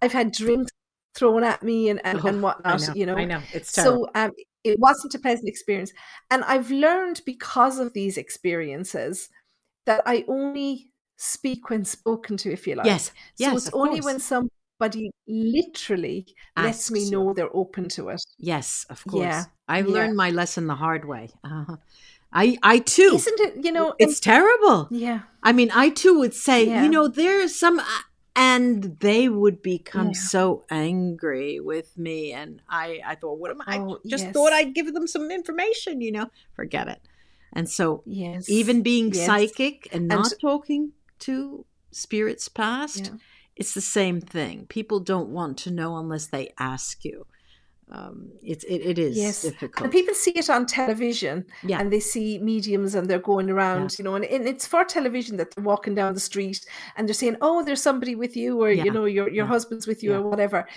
[0.00, 0.72] I've had drinks
[1.14, 2.94] thrown at me and, and, Oh, and I whatnot, know.
[2.94, 3.16] you know.
[3.16, 3.40] I know.
[3.52, 4.08] It's terrible.
[4.14, 4.30] So um,
[4.64, 5.92] it wasn't a pleasant experience.
[6.30, 9.28] And I've learned because of these experiences
[9.86, 12.86] that I only speak when spoken to, if you like.
[12.86, 13.12] yes.
[13.38, 13.50] Yes.
[13.50, 14.04] so it's only course.
[14.04, 18.20] when somebody literally lets me know they're open to it.
[18.38, 19.22] Yes, of course.
[19.24, 19.92] Yeah, I've yeah.
[19.94, 21.30] learned my lesson the hard way.
[21.44, 21.76] Uh-huh.
[22.32, 23.12] I I too.
[23.16, 24.86] Isn't it, you know, and- it's terrible.
[24.90, 26.82] yeah, I mean, I too would say, Yeah.
[26.84, 27.80] you know, there's some,
[28.40, 30.20] and they would become Yeah.
[30.34, 33.78] so angry with me, and I, I thought, what am I?
[33.78, 34.32] Oh, just yes.
[34.32, 36.30] thought I'd give them some information, you know.
[36.56, 37.00] Forget it.
[37.52, 38.48] And so, yes.
[38.48, 39.26] even being yes.
[39.26, 43.18] psychic and And- not talking to spirits past, Yeah.
[43.56, 44.66] it's the same thing.
[44.68, 47.26] People don't want to know unless they ask you.
[47.92, 49.42] Um, it's it, it is Yes.
[49.42, 49.82] difficult.
[49.84, 53.98] And people see it on television yeah, and they see mediums and they're going around,
[53.98, 56.64] you know, and, and it's for television that they're walking down the street
[56.96, 58.84] and they're saying, Oh, there's somebody with you, or Yeah.
[58.84, 59.54] you know, your your Yeah.
[59.54, 60.18] husband's with you, Yeah.
[60.18, 60.68] or whatever.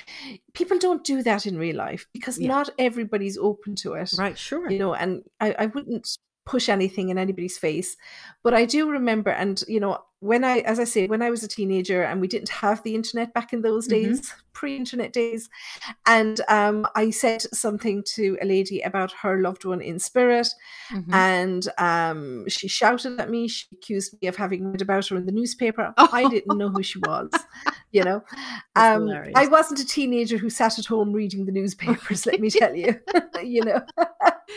[0.53, 2.47] People don't do that in real life because Yeah.
[2.47, 4.11] not everybody's open to it.
[4.17, 4.69] right, sure.
[4.71, 7.95] You know, and I, I wouldn't push anything in anybody's face.
[8.43, 11.43] But I do remember and you know, when I as I say, when I was
[11.43, 13.91] a teenager and we didn't have the internet back in those Mhm.
[13.91, 15.49] days, pre-internet days,
[16.05, 20.47] and um I said something to a lady about her loved one in spirit
[20.91, 21.13] Mhm.
[21.13, 23.47] and um, she shouted at me.
[23.47, 25.93] She accused me of having read about her in the newspaper.
[25.97, 26.09] Oh.
[26.13, 27.29] I didn't know who she was,
[27.91, 28.21] you know.
[28.75, 29.09] Um.
[29.35, 32.25] I wasn't a teenager who sat at home reading the newspapers.
[32.25, 32.99] let me tell you,
[33.43, 33.81] you know.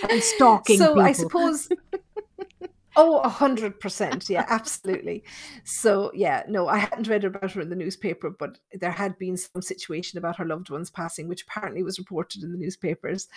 [0.09, 1.69] And stalking so I suppose.
[2.99, 4.31] Oh, a hundred percent.
[4.31, 5.23] Yeah, absolutely.
[5.65, 9.37] So yeah, no, I hadn't read about her in the newspaper, but there had been
[9.37, 13.29] some situation about her loved ones passing, which apparently was reported in the newspapers.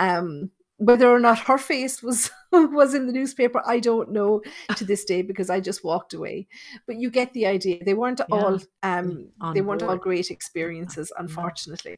[0.00, 4.42] Um, whether or not her face was was in the newspaper, I don't know
[4.74, 6.48] to this day because I just walked away.
[6.84, 7.84] But you get the idea.
[7.84, 11.94] They weren't Yeah, all um they weren't all great experiences, unfortunately.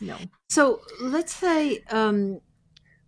[0.00, 0.16] No.
[0.48, 2.40] So let's say um,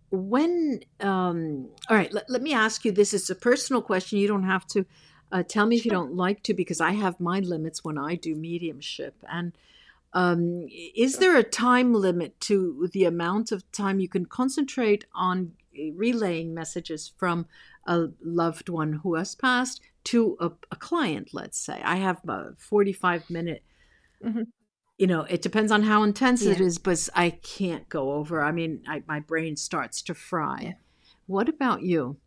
[0.09, 3.13] when, um, all right, let, let me ask you this.
[3.13, 4.19] It's a personal question.
[4.19, 4.85] You don't have to
[5.31, 8.15] uh, tell me if you don't like to, because I have my limits when I
[8.15, 9.15] do mediumship.
[9.29, 9.53] And
[10.13, 15.53] um, is there a time limit to the amount of time you can concentrate on
[15.93, 17.45] relaying messages from
[17.85, 21.81] a loved one who has passed to a, a client, let's say?
[21.83, 23.63] I have a 45 minute
[24.23, 24.47] Mhm.
[24.97, 26.65] You know it depends on how intense it Yeah.
[26.65, 30.73] is but i can't go over i mean I, my brain starts to fry Yeah.
[31.27, 32.17] what about you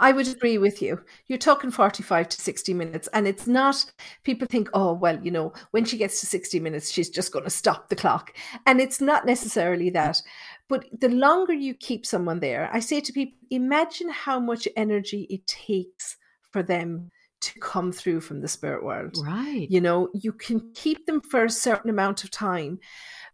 [0.00, 1.00] I would agree with you.
[1.28, 3.84] You're talking 45 to 60 minutes, and it's not,
[4.24, 7.44] people think, oh, well, you know, when she gets to 60 minutes, she's just going
[7.44, 8.34] to stop the clock.
[8.66, 10.20] And it's not necessarily that.
[10.68, 15.26] But the longer you keep someone there, I say to people, imagine how much energy
[15.30, 16.16] it takes
[16.50, 19.16] for them to come through from the spirit world.
[19.24, 22.78] right You know, you can keep them for a certain amount of time,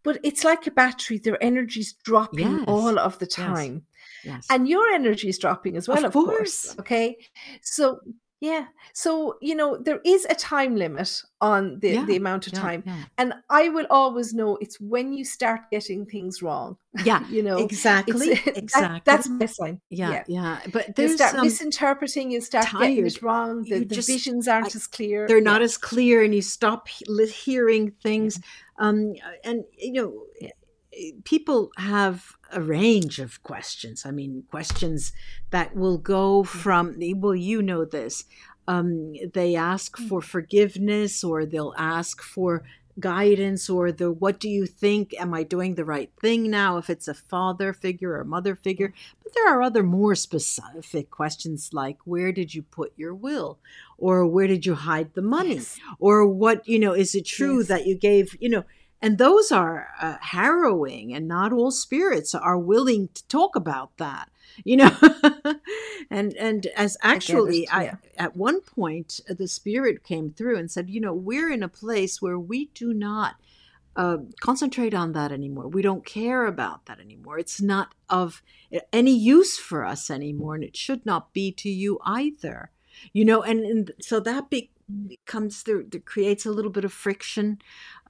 [0.03, 2.65] but it's like a battery, their energy's dropping Yes.
[2.69, 3.83] all of the time
[4.25, 6.67] yes and your energy is dropping as well Of of, course.
[6.67, 6.79] course.
[6.79, 7.17] okay
[7.63, 8.01] so
[8.41, 12.53] yeah so you know there is a time limit on the, Yeah, the amount of
[12.53, 13.05] Yeah, time yeah.
[13.17, 17.59] and i will always know it's when you start getting things wrong yeah you know?
[17.59, 19.01] Exactly it's that- exactly.
[19.07, 20.61] that's my sign yeah yeah.
[20.73, 24.67] but you start some misinterpreting you start getting it wrong the, the just- visions aren't
[24.67, 28.39] I- as clear they're not as clear and you stop hearing things
[28.79, 30.23] um and you know.
[31.25, 34.05] People have a range of questions.
[34.07, 35.13] I mean questions
[35.51, 38.25] that will go from well you know this
[38.69, 42.65] um, they ask for forgiveness or they'll ask for
[42.99, 45.15] guidance or the what do you think?
[45.21, 46.79] Am i doing the right thing now?
[46.79, 48.93] If it's a father figure or mother figure.
[49.23, 53.59] But there are other more specific questions like where did you put your will?
[53.99, 55.55] or where did you hide the money?
[55.55, 55.79] Yes.
[55.99, 57.69] or what you know is it true Yes.
[57.69, 58.65] that you gave you know
[59.03, 64.31] and those are uh, harrowing and not all spirits are willing to talk about that
[64.65, 64.97] you know?
[66.09, 67.97] And and as actually I, yeah.
[68.17, 71.69] at one point uh, the spirit came through and said you know we're in a
[71.69, 73.35] place where we do not
[73.97, 75.67] uh, concentrate on that anymore.
[75.67, 77.39] We don't care about that anymore.
[77.41, 78.43] It's not of
[78.93, 82.71] any use for us anymore and it should not be to you either.
[83.13, 84.71] You know and, and so that be,
[85.25, 87.59] comes through that creates a little bit of friction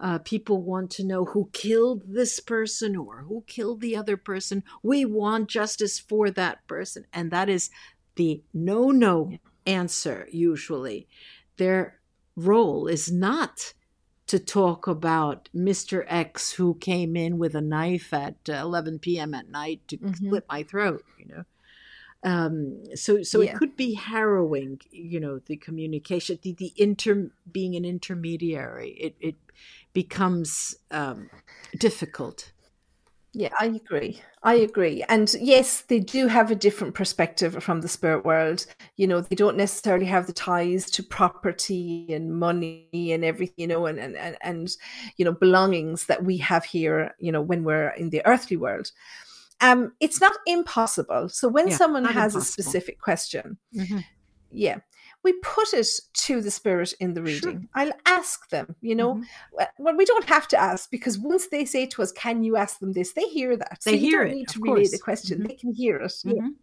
[0.01, 4.63] uh, people want to know who killed this person or who killed the other person
[4.83, 7.71] we want justice for that person and that is
[8.17, 9.33] the no no
[9.67, 11.07] answer usually
[11.57, 11.99] their
[12.37, 13.73] role is not
[14.27, 16.05] to talk about Mr.
[16.09, 19.35] X who came in with a knife at uh, 11 p.m.
[19.35, 20.29] at night to Mhm.
[20.29, 21.45] slit my throat, you know.
[22.25, 23.53] Um, so so Yeah.
[23.53, 28.91] it could be harrowing, you know, the communication, the, the inter being an intermediary.
[28.99, 29.37] It it
[29.97, 31.31] becomes um,
[31.79, 32.53] difficult.
[33.33, 34.23] Yeah, I agree.
[34.43, 35.03] I agree.
[35.11, 38.65] And yes, they do have a different perspective from the spirit world.
[38.97, 43.67] You know, they don't necessarily have the ties to property and money and everything, you
[43.67, 44.71] know, and and and, and
[45.19, 48.91] you know, belongings that we have here, you know, when we're in the earthly world.
[49.61, 51.29] Um, it's not impossible.
[51.31, 54.05] So when Yeah, someone has a specific question, Mhm.
[54.51, 54.79] yeah,
[55.27, 55.89] we put it
[56.27, 57.51] to the spirit in the Sure.
[57.51, 57.69] reading.
[57.79, 59.25] I'll ask them, you know, Mhm.
[59.83, 62.75] well, we don't have to ask because once they say to us, "Can you ask
[62.83, 63.79] them this?" They hear that.
[63.85, 65.49] They so hear you don't it, need to relay the question; Mhm.
[65.49, 66.15] they can hear it.
[66.25, 66.33] yeah.
[66.43, 66.55] Mhm.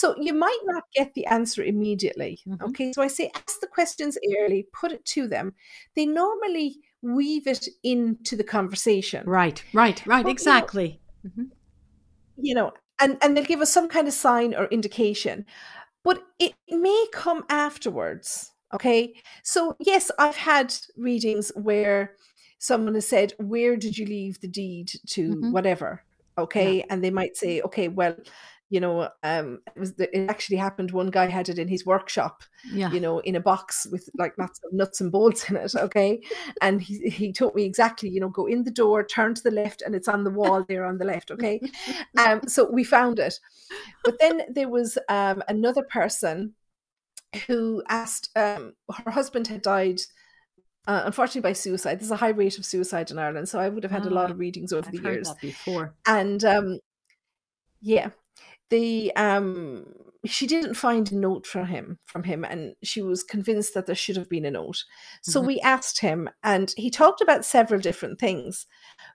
[0.00, 2.32] So you might not get the answer immediately.
[2.46, 2.60] Mhm.
[2.68, 5.46] Okay, so I say ask the questions early, put it to them.
[5.96, 6.68] They normally
[7.02, 10.06] weave it into the conversation, Right, right, right.
[10.06, 10.88] Well, you know- exactly.
[11.26, 11.46] Mhm.
[12.48, 12.68] you know,
[13.02, 15.46] and and they'll give us some kind of sign or indication,
[16.06, 18.52] but it may come afterwards.
[18.74, 19.14] Okay,
[19.44, 22.16] so yes, I've had readings where
[22.60, 25.50] someone has said, "Where did you leave the deed to Mhm.
[25.50, 26.04] whatever?"
[26.38, 28.16] Okay, and they might say, "Okay, well."
[28.68, 30.90] You know, um, it was it actually happened.
[30.90, 32.90] One guy had it in his workshop, Yeah.
[32.90, 35.72] you know, in a box with like lots of nuts and bolts in it.
[35.76, 36.20] Okay.
[36.60, 39.52] And he, he told me exactly, you know, go in the door, turn to the
[39.52, 41.30] left, and it's on the wall there on the left.
[41.30, 41.60] Okay.
[42.18, 43.38] Um, so we found it.
[44.04, 46.54] But then there was um, another person
[47.46, 48.74] who asked, um,
[49.04, 50.00] her husband had died.
[50.88, 52.00] Uh, unfortunately, by suicide.
[52.00, 54.28] There's a high rate of suicide in Ireland, so I would have had a lot
[54.30, 55.94] Ah, of readings over I've the years before.
[56.06, 56.78] and um
[57.80, 58.10] yeah
[58.70, 59.86] the um
[60.24, 63.94] she didn't find a note from him from him and she was convinced that there
[63.94, 64.82] should have been a note
[65.22, 65.46] so Mhm.
[65.46, 68.66] we asked him and he talked about several different things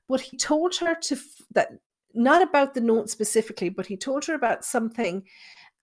[0.07, 1.17] but he told her to
[1.53, 1.69] that
[2.13, 5.23] not about the note specifically but he told her about something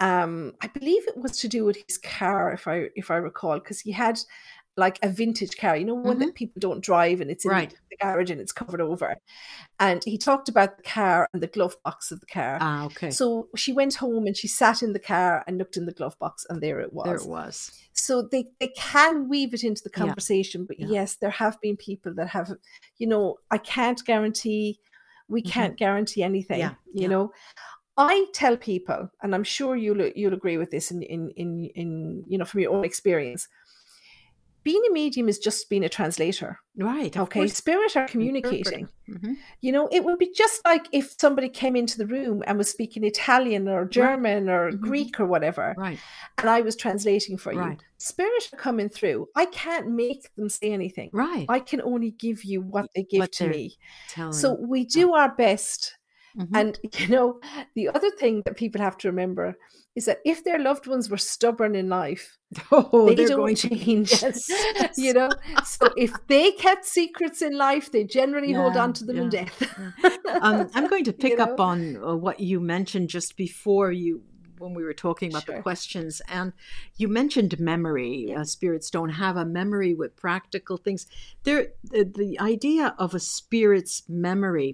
[0.01, 3.59] um i believe it was to do with his car if i if i recall
[3.59, 4.19] because he had
[4.79, 7.75] like a vintage car you know one that people don't drive and it's in Right.
[7.91, 9.17] the garage and it's covered over
[9.81, 13.11] and he talked about the car and the glove box of the car Ah, okay.
[13.11, 16.17] so she went home and she sat in the car and looked in the glove
[16.21, 17.73] box and there it was there it was.
[17.93, 20.05] so they, they can weave it into the Yeah.
[20.05, 20.87] conversation but Yeah.
[20.97, 22.49] yes there have been people that have
[22.99, 24.79] you know i can't guarantee
[25.29, 25.51] we Mhm.
[25.55, 27.09] can't guarantee anything Yeah, you yeah.
[27.15, 27.33] know
[27.97, 31.89] i tell people and i'm sure you'll you'll agree with this in in in, in
[32.31, 33.49] you know from your own experience
[34.65, 37.17] being a medium is just being a translator Right.
[37.17, 37.55] okay course.
[37.55, 39.37] spirit are communicating Mhm.
[39.61, 42.69] you know, it would be just like if somebody came into the room and was
[42.71, 44.81] speaking Italian or German or Mhm.
[44.81, 45.99] Greek or whatever, Right.
[46.37, 47.59] and I was translating for you.
[47.61, 47.81] Right.
[47.97, 49.29] Spirit are coming through.
[49.35, 51.09] I can't make them say anything.
[51.15, 51.47] Right.
[51.49, 53.79] I can only give you what they give What to me.
[54.11, 54.33] Telling.
[54.35, 55.97] So we do our best.
[56.37, 56.49] Mhm.
[56.55, 57.41] And, you know,
[57.75, 59.57] the other thing that people have to remember
[59.99, 62.39] is that if their loved ones were stubborn in life,
[62.73, 64.11] oh, they they're don't going to change.
[64.23, 64.51] Yes,
[64.97, 65.31] you know,
[65.65, 69.45] so if they kept secrets in life, they generally hold on to them in yeah,
[69.45, 69.57] death.
[70.41, 71.65] um, I'm going to pick up know?
[71.65, 74.23] on uh, what you mentioned just before you
[74.59, 75.57] when we were talking about Sure.
[75.57, 76.53] the questions and
[76.97, 78.41] you mentioned memory Yeah.
[78.41, 81.07] uh, spirits don't have a memory with practical things
[81.45, 84.71] there the, the idea of a spirit's memory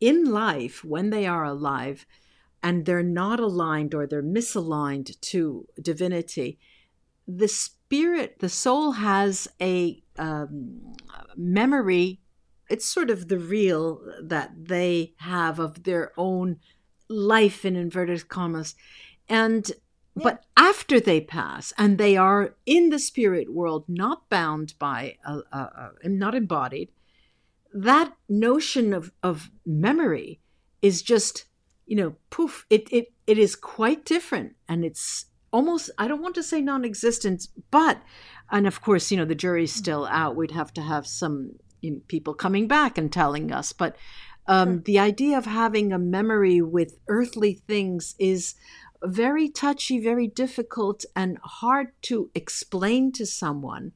[0.00, 2.06] in life when they are alive
[2.62, 6.58] and they're not aligned or they're misaligned to divinity
[7.26, 10.94] the spirit the soul has a um,
[11.36, 12.20] memory
[12.70, 16.58] it's sort of the real that they have of their own
[17.08, 18.74] life in inverted commas
[19.28, 19.70] and
[20.16, 20.24] yeah.
[20.24, 25.38] but after they pass and they are in the spirit world, not bound by, a,
[25.52, 26.90] a, a, not embodied,
[27.72, 30.40] that notion of, of memory
[30.80, 31.46] is just,
[31.88, 34.54] you know, poof, it, it, it is quite different.
[34.68, 38.00] And it's almost, I don't want to say non existent, but,
[38.50, 40.36] and of course, you know, the jury's still out.
[40.36, 43.72] We'd have to have some you know, people coming back and telling us.
[43.72, 43.96] But
[44.46, 44.82] um, sure.
[44.84, 48.54] the idea of having a memory with earthly things is
[49.02, 53.92] very touchy, very difficult, and hard to explain to someone.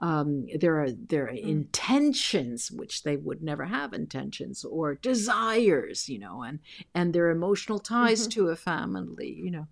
[0.00, 1.42] Um, there are there are mm.
[1.42, 6.60] intentions which they would never have intentions or desires, you know, and
[6.94, 8.30] and their emotional ties mm-hmm.
[8.30, 9.66] to a family, you know.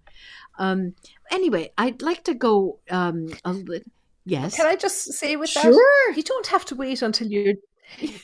[0.58, 0.94] Um,
[1.30, 3.90] anyway, I'd like to go um, a little.
[4.24, 4.56] Yes.
[4.56, 5.62] Can I just say with sure.
[5.62, 6.16] that?
[6.16, 7.54] You don't have to wait until you're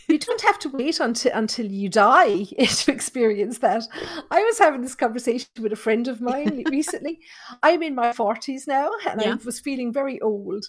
[0.08, 3.84] you don't have to wait until until you die to experience that.
[4.30, 7.20] I was having this conversation with a friend of mine recently.
[7.62, 9.32] I'm in my forties now, and yeah.
[9.32, 10.66] I was feeling very old.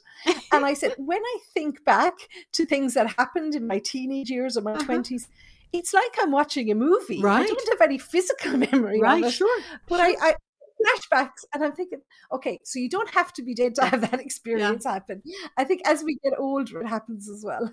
[0.52, 2.14] And I said, when I think back
[2.54, 5.32] to things that happened in my teenage years or my 20s uh-huh.
[5.74, 7.22] it's like I'm watching a movie.
[7.22, 7.44] Right.
[7.44, 9.62] I don't have any physical memory right, of it, sure.
[9.88, 10.06] but sure.
[10.06, 10.36] I, I
[10.84, 14.20] flashbacks and i'm thinking okay so you don't have to be dead to have that
[14.20, 14.94] experience yeah.
[14.94, 15.22] happen
[15.58, 17.72] i think as we get older it happens as well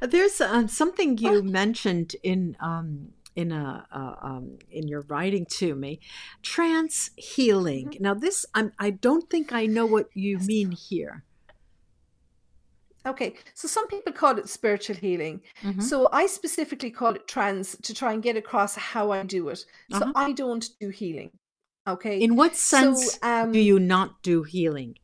[0.00, 5.74] There's uh, something you mentioned in um, in a uh, um, in your writing to
[5.74, 6.00] me,
[6.42, 7.90] trance healing.
[7.90, 8.02] Mm-hmm.
[8.02, 11.24] Now, this I'm, I don't think I know what you mean here.
[13.06, 15.40] Okay, so some people call it spiritual healing.
[15.62, 15.80] Mm-hmm.
[15.80, 19.64] So I specifically call it trance to try and get across how I do it.
[19.92, 20.12] So uh-huh.
[20.14, 21.30] I don't do healing.
[21.86, 22.20] Okay.
[22.20, 24.96] In what sense so, um, do you not do healing?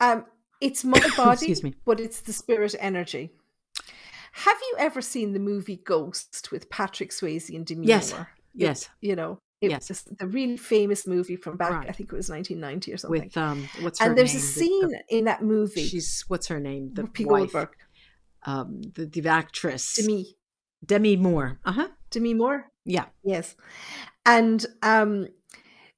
[0.00, 0.24] Um,
[0.64, 1.54] it's my body,
[1.84, 3.30] but it's the spirit energy.
[4.32, 8.12] Have you ever seen the movie Ghost with Patrick Swayze and Demi yes.
[8.12, 8.28] Moore?
[8.54, 8.88] Yes.
[9.00, 9.88] You know, it yes.
[9.88, 11.88] was the really famous movie from back, right.
[11.88, 13.22] I think it was 1990 or something.
[13.24, 14.42] With um, what's her and there's name?
[14.42, 15.86] a scene the, in that movie.
[15.86, 16.94] She's what's her name?
[16.94, 17.68] The Whoopi wife.
[18.46, 20.36] Um, the the actress Demi
[20.84, 21.60] Demi Moore.
[21.64, 21.88] Uh huh.
[22.10, 22.70] Demi Moore.
[22.84, 23.06] Yeah.
[23.22, 23.54] Yes,
[24.26, 25.28] and um,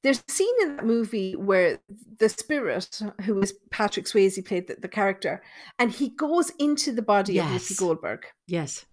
[0.03, 1.79] there's a scene in that movie where
[2.19, 5.43] the spirit, who is Patrick Swayze, played the, the character,
[5.79, 7.47] and he goes into the body yes.
[7.47, 8.27] of Whoopi Goldberg.
[8.47, 8.85] Yes.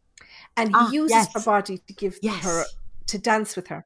[0.58, 1.34] And he ah, uses yes.
[1.34, 2.44] her body to give yes.
[2.44, 2.64] her
[3.08, 3.86] to dance with her.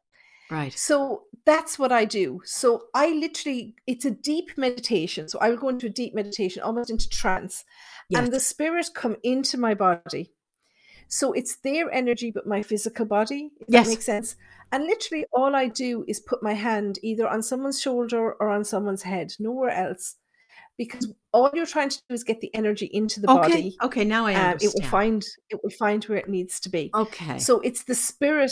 [0.49, 0.74] Right.
[0.74, 2.41] So that's what I do.
[2.45, 5.28] So I literally, it's a deep meditation.
[5.28, 7.65] So I will go into a deep meditation, almost into trance,
[8.15, 10.32] and the spirit come into my body.
[11.09, 13.51] So it's their energy, but my physical body.
[13.59, 13.86] If yes.
[13.86, 14.36] that makes sense.
[14.72, 18.63] And literally, all I do is put my hand either on someone's shoulder or on
[18.63, 20.15] someone's head, nowhere else.
[20.78, 23.49] Because all you're trying to do is get the energy into the okay.
[23.49, 23.78] body.
[23.82, 24.53] Okay, now I understand.
[24.53, 26.91] Um, it will find it will find where it needs to be.
[26.93, 27.39] Okay.
[27.39, 28.51] So it's the spirit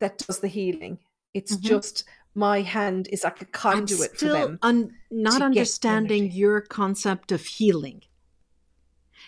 [0.00, 0.98] that does the healing.
[1.32, 1.66] It's mm-hmm.
[1.66, 4.58] just my hand is like a conduit I'm still for them.
[4.62, 8.02] Un- not understanding your concept of healing.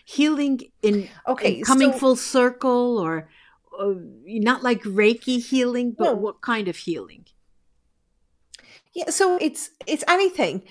[0.04, 3.28] Healing in okay, in coming so, full circle or
[3.78, 6.14] uh, not like Reiki healing, but no.
[6.14, 7.26] what kind of healing?
[8.94, 10.62] Yeah, so it's it's anything.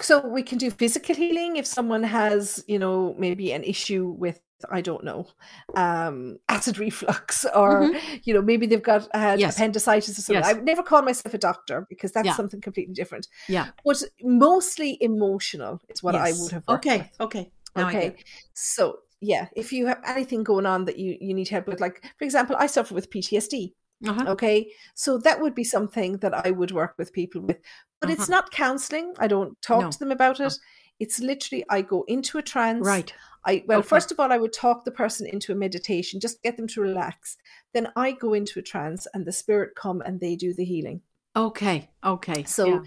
[0.00, 4.40] So we can do physical healing if someone has, you know, maybe an issue with
[4.70, 5.26] I don't know,
[5.74, 8.16] um, acid reflux, or mm-hmm.
[8.24, 9.56] you know, maybe they've got uh, yes.
[9.56, 10.42] appendicitis or something.
[10.42, 10.46] Yes.
[10.46, 12.34] I would never call myself a doctor because that's yeah.
[12.34, 13.28] something completely different.
[13.48, 16.22] Yeah, but mostly emotional is what yes.
[16.22, 16.64] I would have.
[16.68, 17.20] okay, with.
[17.20, 18.16] okay, now okay.
[18.54, 22.04] So yeah, if you have anything going on that you, you need help with, like
[22.18, 23.72] for example, I suffer with PTSD.
[24.06, 24.24] Uh-huh.
[24.28, 24.70] Okay.
[24.94, 27.58] So that would be something that I would work with people with.
[28.00, 28.16] But uh-huh.
[28.18, 29.14] it's not counseling.
[29.18, 29.90] I don't talk no.
[29.90, 30.42] to them about it.
[30.42, 30.50] No.
[30.98, 32.86] It's literally I go into a trance.
[32.86, 33.12] Right.
[33.44, 33.88] I well, okay.
[33.88, 36.80] first of all, I would talk the person into a meditation, just get them to
[36.80, 37.36] relax.
[37.72, 41.00] Then I go into a trance and the spirit come and they do the healing.
[41.34, 41.88] Okay.
[42.04, 42.44] Okay.
[42.44, 42.80] So yeah.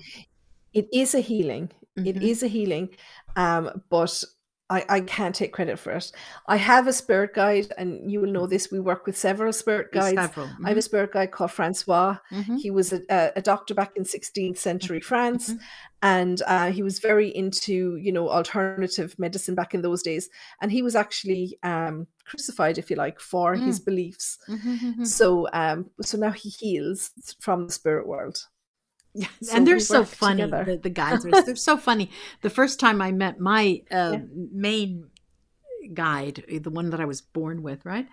[0.74, 1.72] it is a healing.
[1.98, 2.08] Mm-hmm.
[2.08, 2.90] It is a healing.
[3.36, 4.24] Um, but
[4.70, 6.12] I, I can't take credit for it.
[6.48, 8.72] I have a spirit guide, and you will know this.
[8.72, 10.16] We work with several spirit guides.
[10.16, 10.48] Several.
[10.48, 10.66] Mm-hmm.
[10.66, 12.18] I have a spirit guide called Francois.
[12.32, 12.58] Mm-hmm.
[12.58, 13.02] He was a,
[13.36, 15.08] a, doctor back in 16th century mm-hmm.
[15.08, 15.60] France, mm-hmm.
[16.04, 20.30] and uh, he was very into you know alternative medicine back in those days.
[20.62, 23.66] And he was actually um, crucified, if you like, for mm.
[23.66, 24.38] his beliefs.
[24.48, 25.04] Mm-hmm, mm-hmm.
[25.04, 28.46] So um, so now he heals from the spirit world.
[29.14, 30.46] Yeah, so and they're so funny.
[30.46, 32.12] The, the, guides are they're so funny.
[32.42, 34.22] The first time I met my uh, yeah.
[34.52, 35.10] main
[35.94, 38.08] guide, the one that I was born with, right?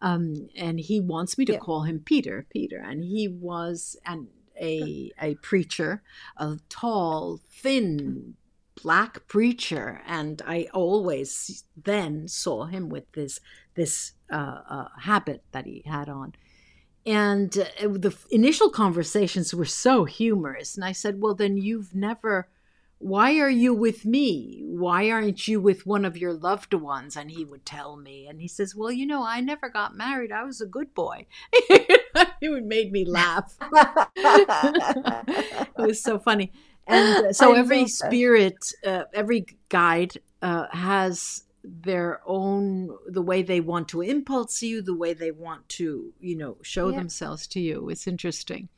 [0.00, 1.58] Um, and he wants me to yeah.
[1.58, 4.28] call him Peter, Peter, and he was an
[4.60, 6.02] a a preacher,
[6.36, 8.34] a tall, thin
[8.82, 13.40] black preacher, and I always then saw him with this
[13.74, 16.34] this uh, uh, habit that he had on
[17.04, 20.76] and uh, the initial conversations were so humorous.
[20.76, 22.48] And I said, Well, then you've never,
[22.98, 24.62] why are you with me?
[24.64, 27.16] Why aren't you with one of your loved ones?
[27.16, 28.26] And he would tell me.
[28.28, 30.30] And he says, Well, you know, I never got married.
[30.30, 31.26] I was a good boy.
[31.52, 33.56] it made me laugh.
[34.16, 36.52] it was so funny.
[36.86, 43.60] And uh, so every spirit, uh, every guide uh, has their own the way they
[43.60, 46.98] want to impulse you the way they want to you know show yeah.
[46.98, 47.88] themselves to you.
[47.88, 48.68] It's interesting.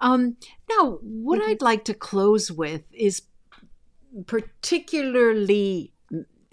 [0.00, 0.36] Um
[0.68, 1.50] now what mm-hmm.
[1.50, 3.22] i'd like to close with is
[4.26, 5.92] particularly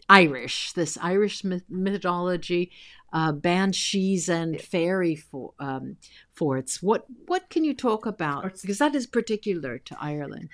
[0.09, 2.71] irish this irish myth- mythology
[3.13, 5.95] uh, banshees and fairy for, um,
[6.31, 6.83] forts.
[6.83, 8.59] What what can you talk about?
[8.61, 10.49] Because that is particular to ireland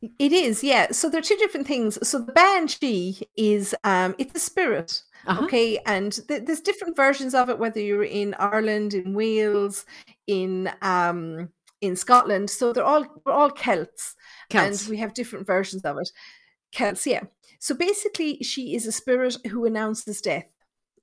[0.00, 0.92] it is, yeah.
[0.92, 1.98] So there are two different things.
[2.08, 5.02] So the banshee is um it's a spirit.
[5.26, 5.44] Uh-huh.
[5.44, 9.84] Okay, and th- there's different versions of it, whether you're in Ireland, in Wales,
[10.26, 11.48] in um
[11.80, 12.50] in Scotland.
[12.50, 14.14] So they're all we're all Celts,
[14.50, 16.10] Celts, and we have different versions of it.
[16.72, 17.24] Celts, yeah.
[17.58, 20.46] So basically, she is a spirit who announces death.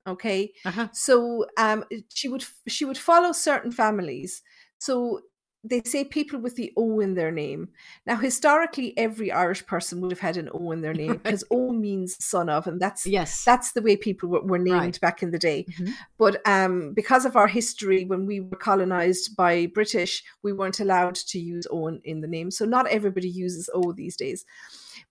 [0.06, 0.88] Okay, uh-huh.
[0.92, 1.84] so um,
[2.14, 4.42] she would she would follow certain families.
[4.78, 5.20] So
[5.68, 7.68] they say people with the O in their name.
[8.06, 11.72] Now, historically, every Irish person would have had an O in their name because O
[11.72, 15.00] means son of, and that's yes, that's the way people were, were named right.
[15.00, 15.64] back in the day.
[15.64, 15.92] Mm-hmm.
[16.18, 21.16] But um, because of our history, when we were colonized by British, we weren't allowed
[21.16, 22.50] to use O in, in the name.
[22.50, 24.44] So not everybody uses O these days.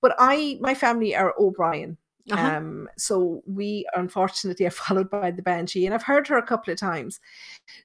[0.02, 1.98] But I, my family are O'Brien.
[2.32, 2.58] Uh-huh.
[2.58, 6.72] Um, so we unfortunately are followed by the banshee, and I've heard her a couple
[6.74, 7.20] of times.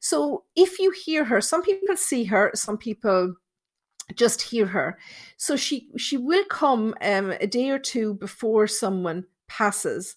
[0.00, 3.34] So if you hear her, some people see her, some people
[4.14, 4.98] just hear her.
[5.36, 10.16] So she she will come um, a day or two before someone passes,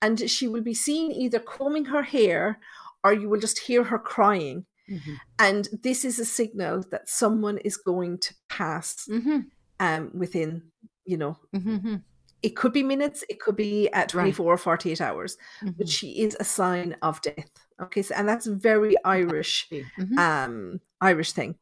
[0.00, 2.60] and she will be seen either combing her hair,
[3.02, 4.66] or you will just hear her crying.
[4.88, 5.14] Mm-hmm.
[5.38, 9.38] And this is a signal that someone is going to pass mm-hmm.
[9.80, 10.62] um, within,
[11.06, 11.96] you know, mm-hmm
[12.44, 14.52] it could be minutes, it could be at 24 right.
[14.52, 15.70] or 48 hours, mm-hmm.
[15.78, 17.50] but she is a sign of death.
[17.80, 20.18] Okay, so and that's very Irish, mm-hmm.
[20.18, 21.54] um, Irish thing.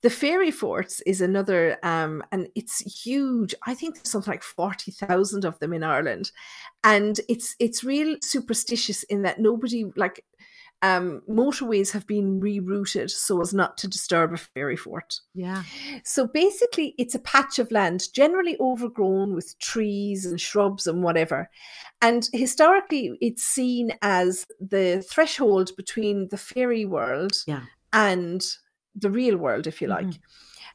[0.00, 3.54] The fairy forts is another, um, and it's huge.
[3.66, 6.30] I think there's something like forty thousand of them in Ireland,
[6.82, 10.24] and it's it's real superstitious in that nobody like
[10.82, 15.20] um, motorways have been rerouted so as not to disturb a fairy fort.
[15.34, 15.62] Yeah.
[16.04, 21.48] So basically, it's a patch of land generally overgrown with trees and shrubs and whatever.
[22.02, 27.62] And historically, it's seen as the threshold between the fairy world yeah.
[27.92, 28.44] and
[28.94, 30.06] the real world, if you like.
[30.06, 30.20] Mm-hmm.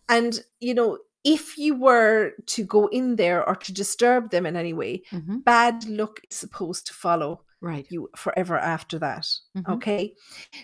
[0.09, 4.55] And, you know, if you were to go in there or to disturb them in
[4.55, 5.39] any way, mm-hmm.
[5.39, 9.71] bad luck is supposed to follow right you forever after that mm-hmm.
[9.71, 10.13] okay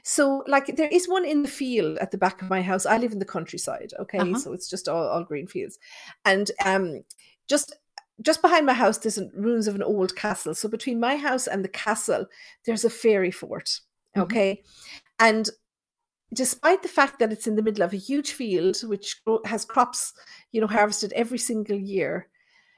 [0.03, 2.97] so like there is one in the field at the back of my house i
[2.97, 4.39] live in the countryside okay uh-huh.
[4.39, 5.77] so it's just all, all green fields
[6.23, 7.03] and um
[7.47, 7.75] just
[8.21, 11.63] just behind my house there's ruins of an old castle so between my house and
[11.63, 12.25] the castle
[12.65, 14.21] there's a fairy fort mm-hmm.
[14.21, 15.27] okay mm-hmm.
[15.27, 15.49] and
[16.33, 20.13] despite the fact that it's in the middle of a huge field which has crops
[20.51, 22.29] you know harvested every single year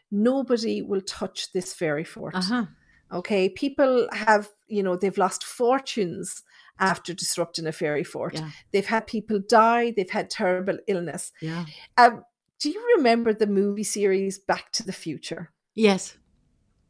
[0.09, 2.65] nobody will touch this fairy fort uh-huh.
[3.11, 6.43] Okay, people have, you know, they've lost fortunes
[6.79, 8.35] after disrupting a fairy fort.
[8.35, 8.49] Yeah.
[8.71, 11.31] They've had people die, they've had terrible illness.
[11.41, 11.65] Yeah.
[11.97, 12.23] Um,
[12.59, 15.51] do you remember the movie series Back to the Future?
[15.75, 16.17] Yes.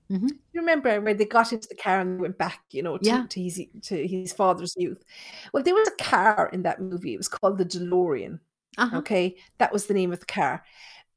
[0.10, 0.28] Mm-hmm.
[0.28, 3.26] You remember where they got into the car and went back, you know, to, yeah.
[3.30, 5.04] to, his to his father's youth.
[5.54, 7.14] Well, there was a car in that movie.
[7.14, 8.40] It was called the DeLorean.
[8.78, 8.98] Uh-huh.
[9.00, 10.64] Okay, that was the name of the car.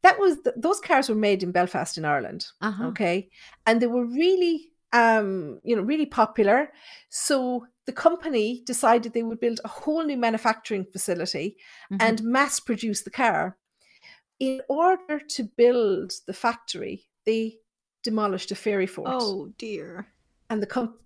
[0.03, 2.47] That was the, those cars were made in Belfast in Ireland.
[2.61, 2.89] Uh-huh.
[2.89, 3.29] Okay,
[3.67, 6.73] and they were really um, you know, really popular.
[7.09, 11.57] So the company decided they would build a whole new manufacturing facility
[11.93, 11.97] mm-hmm.
[12.01, 13.57] and mass produce the car.
[14.39, 17.59] In order to build the factory, they
[18.03, 19.09] demolished a fairy fort.
[19.11, 20.07] Oh dear!
[20.49, 20.99] And the com-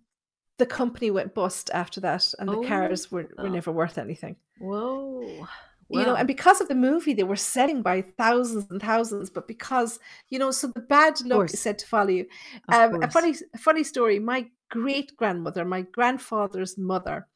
[0.58, 2.60] the company went bust after that, and oh.
[2.62, 3.48] the cars were, were oh.
[3.48, 4.36] never worth anything.
[4.60, 5.48] Whoa!
[5.90, 9.46] You know and because of the movie they were selling by thousands and thousands but
[9.46, 12.26] because you know so the bad luck is said to follow you.
[12.68, 17.26] Um, a funny a funny story my great grandmother my grandfather's mother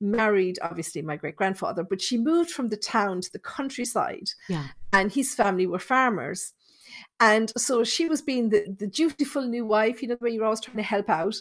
[0.00, 4.66] married obviously my great grandfather but she moved from the town to the countryside yeah.
[4.92, 6.52] and his family were farmers
[7.20, 10.60] and so she was being the, the dutiful new wife, you know, where you're always
[10.60, 11.36] trying to help out.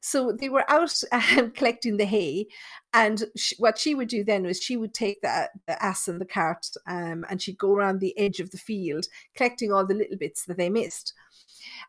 [0.00, 2.46] So they were out um, collecting the hay.
[2.94, 6.20] And she, what she would do then was she would take the, the ass and
[6.20, 9.06] the cart um, and she'd go around the edge of the field
[9.36, 11.12] collecting all the little bits that they missed.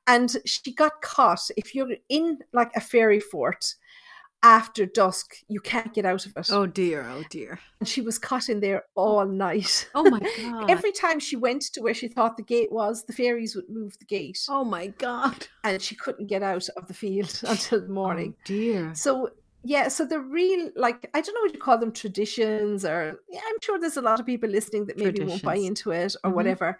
[0.05, 1.49] And she got caught.
[1.55, 3.75] If you're in like a fairy fort,
[4.41, 6.49] after dusk you can't get out of it.
[6.51, 7.59] Oh dear, oh dear.
[7.79, 9.89] And she was caught in there all night.
[9.93, 10.69] Oh my god.
[10.71, 13.97] Every time she went to where she thought the gate was, the fairies would move
[13.99, 14.39] the gate.
[14.49, 15.47] Oh my god.
[15.65, 18.33] And she couldn't get out of the field until the morning.
[18.37, 18.95] Oh dear.
[18.95, 19.29] So
[19.61, 23.41] yeah, so the real like I don't know what you call them traditions or yeah,
[23.45, 26.31] I'm sure there's a lot of people listening that maybe won't buy into it or
[26.31, 26.35] Mhm.
[26.35, 26.79] whatever.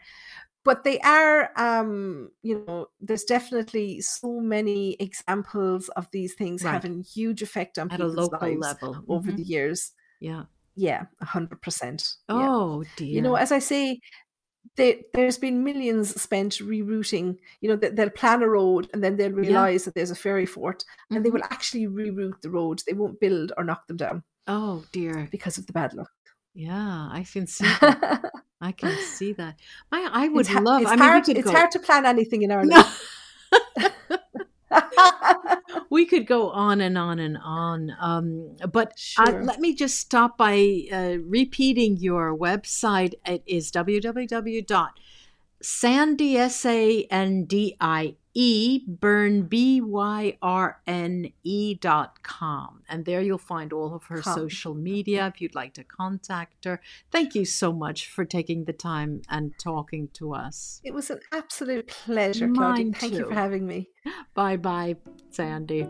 [0.66, 6.72] But they are um, you know, there's definitely so many examples of these things Right.
[6.74, 9.04] having huge effect on At a people's local lives level.
[9.08, 9.38] over Mhm.
[9.38, 9.92] the years.
[10.20, 10.46] Yeah.
[10.76, 12.16] Yeah, a hundred percent.
[12.30, 12.48] Yeah.
[12.50, 13.08] Oh dear.
[13.08, 14.00] You know, as I say,
[14.76, 17.38] they, there's been millions spent rerouting.
[17.62, 20.46] You know, they, they'll plan a road and then they'll realize that there's a fairy
[20.46, 21.34] fort, and they Mhm.
[21.34, 22.82] will actually reroute the road.
[22.86, 25.28] They won't build or knock them down Oh dear.
[25.32, 26.12] because of the bad luck.
[26.54, 27.66] Yeah, I can see.
[28.62, 29.56] I can see that.
[29.92, 30.82] I I would it's love.
[30.82, 31.30] It's I mean, hard.
[31.30, 31.52] it's go.
[31.52, 32.86] hard to plan anything in Ireland.
[35.90, 37.92] we could go on and on and on.
[38.00, 39.44] Um, but uh, Sure.
[39.44, 43.14] let me just stop by uh, repeating your website.
[43.26, 44.78] It is www.sandie,
[46.38, 48.18] S-A-N-D-I-E,
[48.88, 50.40] byrne, B-Y-R-N-E
[51.76, 52.84] dot com.
[52.88, 54.36] And there you'll find all of her Com.
[54.36, 56.80] social media if you'd like to contact her.
[57.12, 60.82] Thank you so much for taking the time and talking to us.
[60.84, 62.86] it was an absolute pleasure, Claudia.
[62.86, 63.90] Mine Thank you for having me.
[64.34, 64.96] Bye bye,
[65.32, 65.88] Sandie.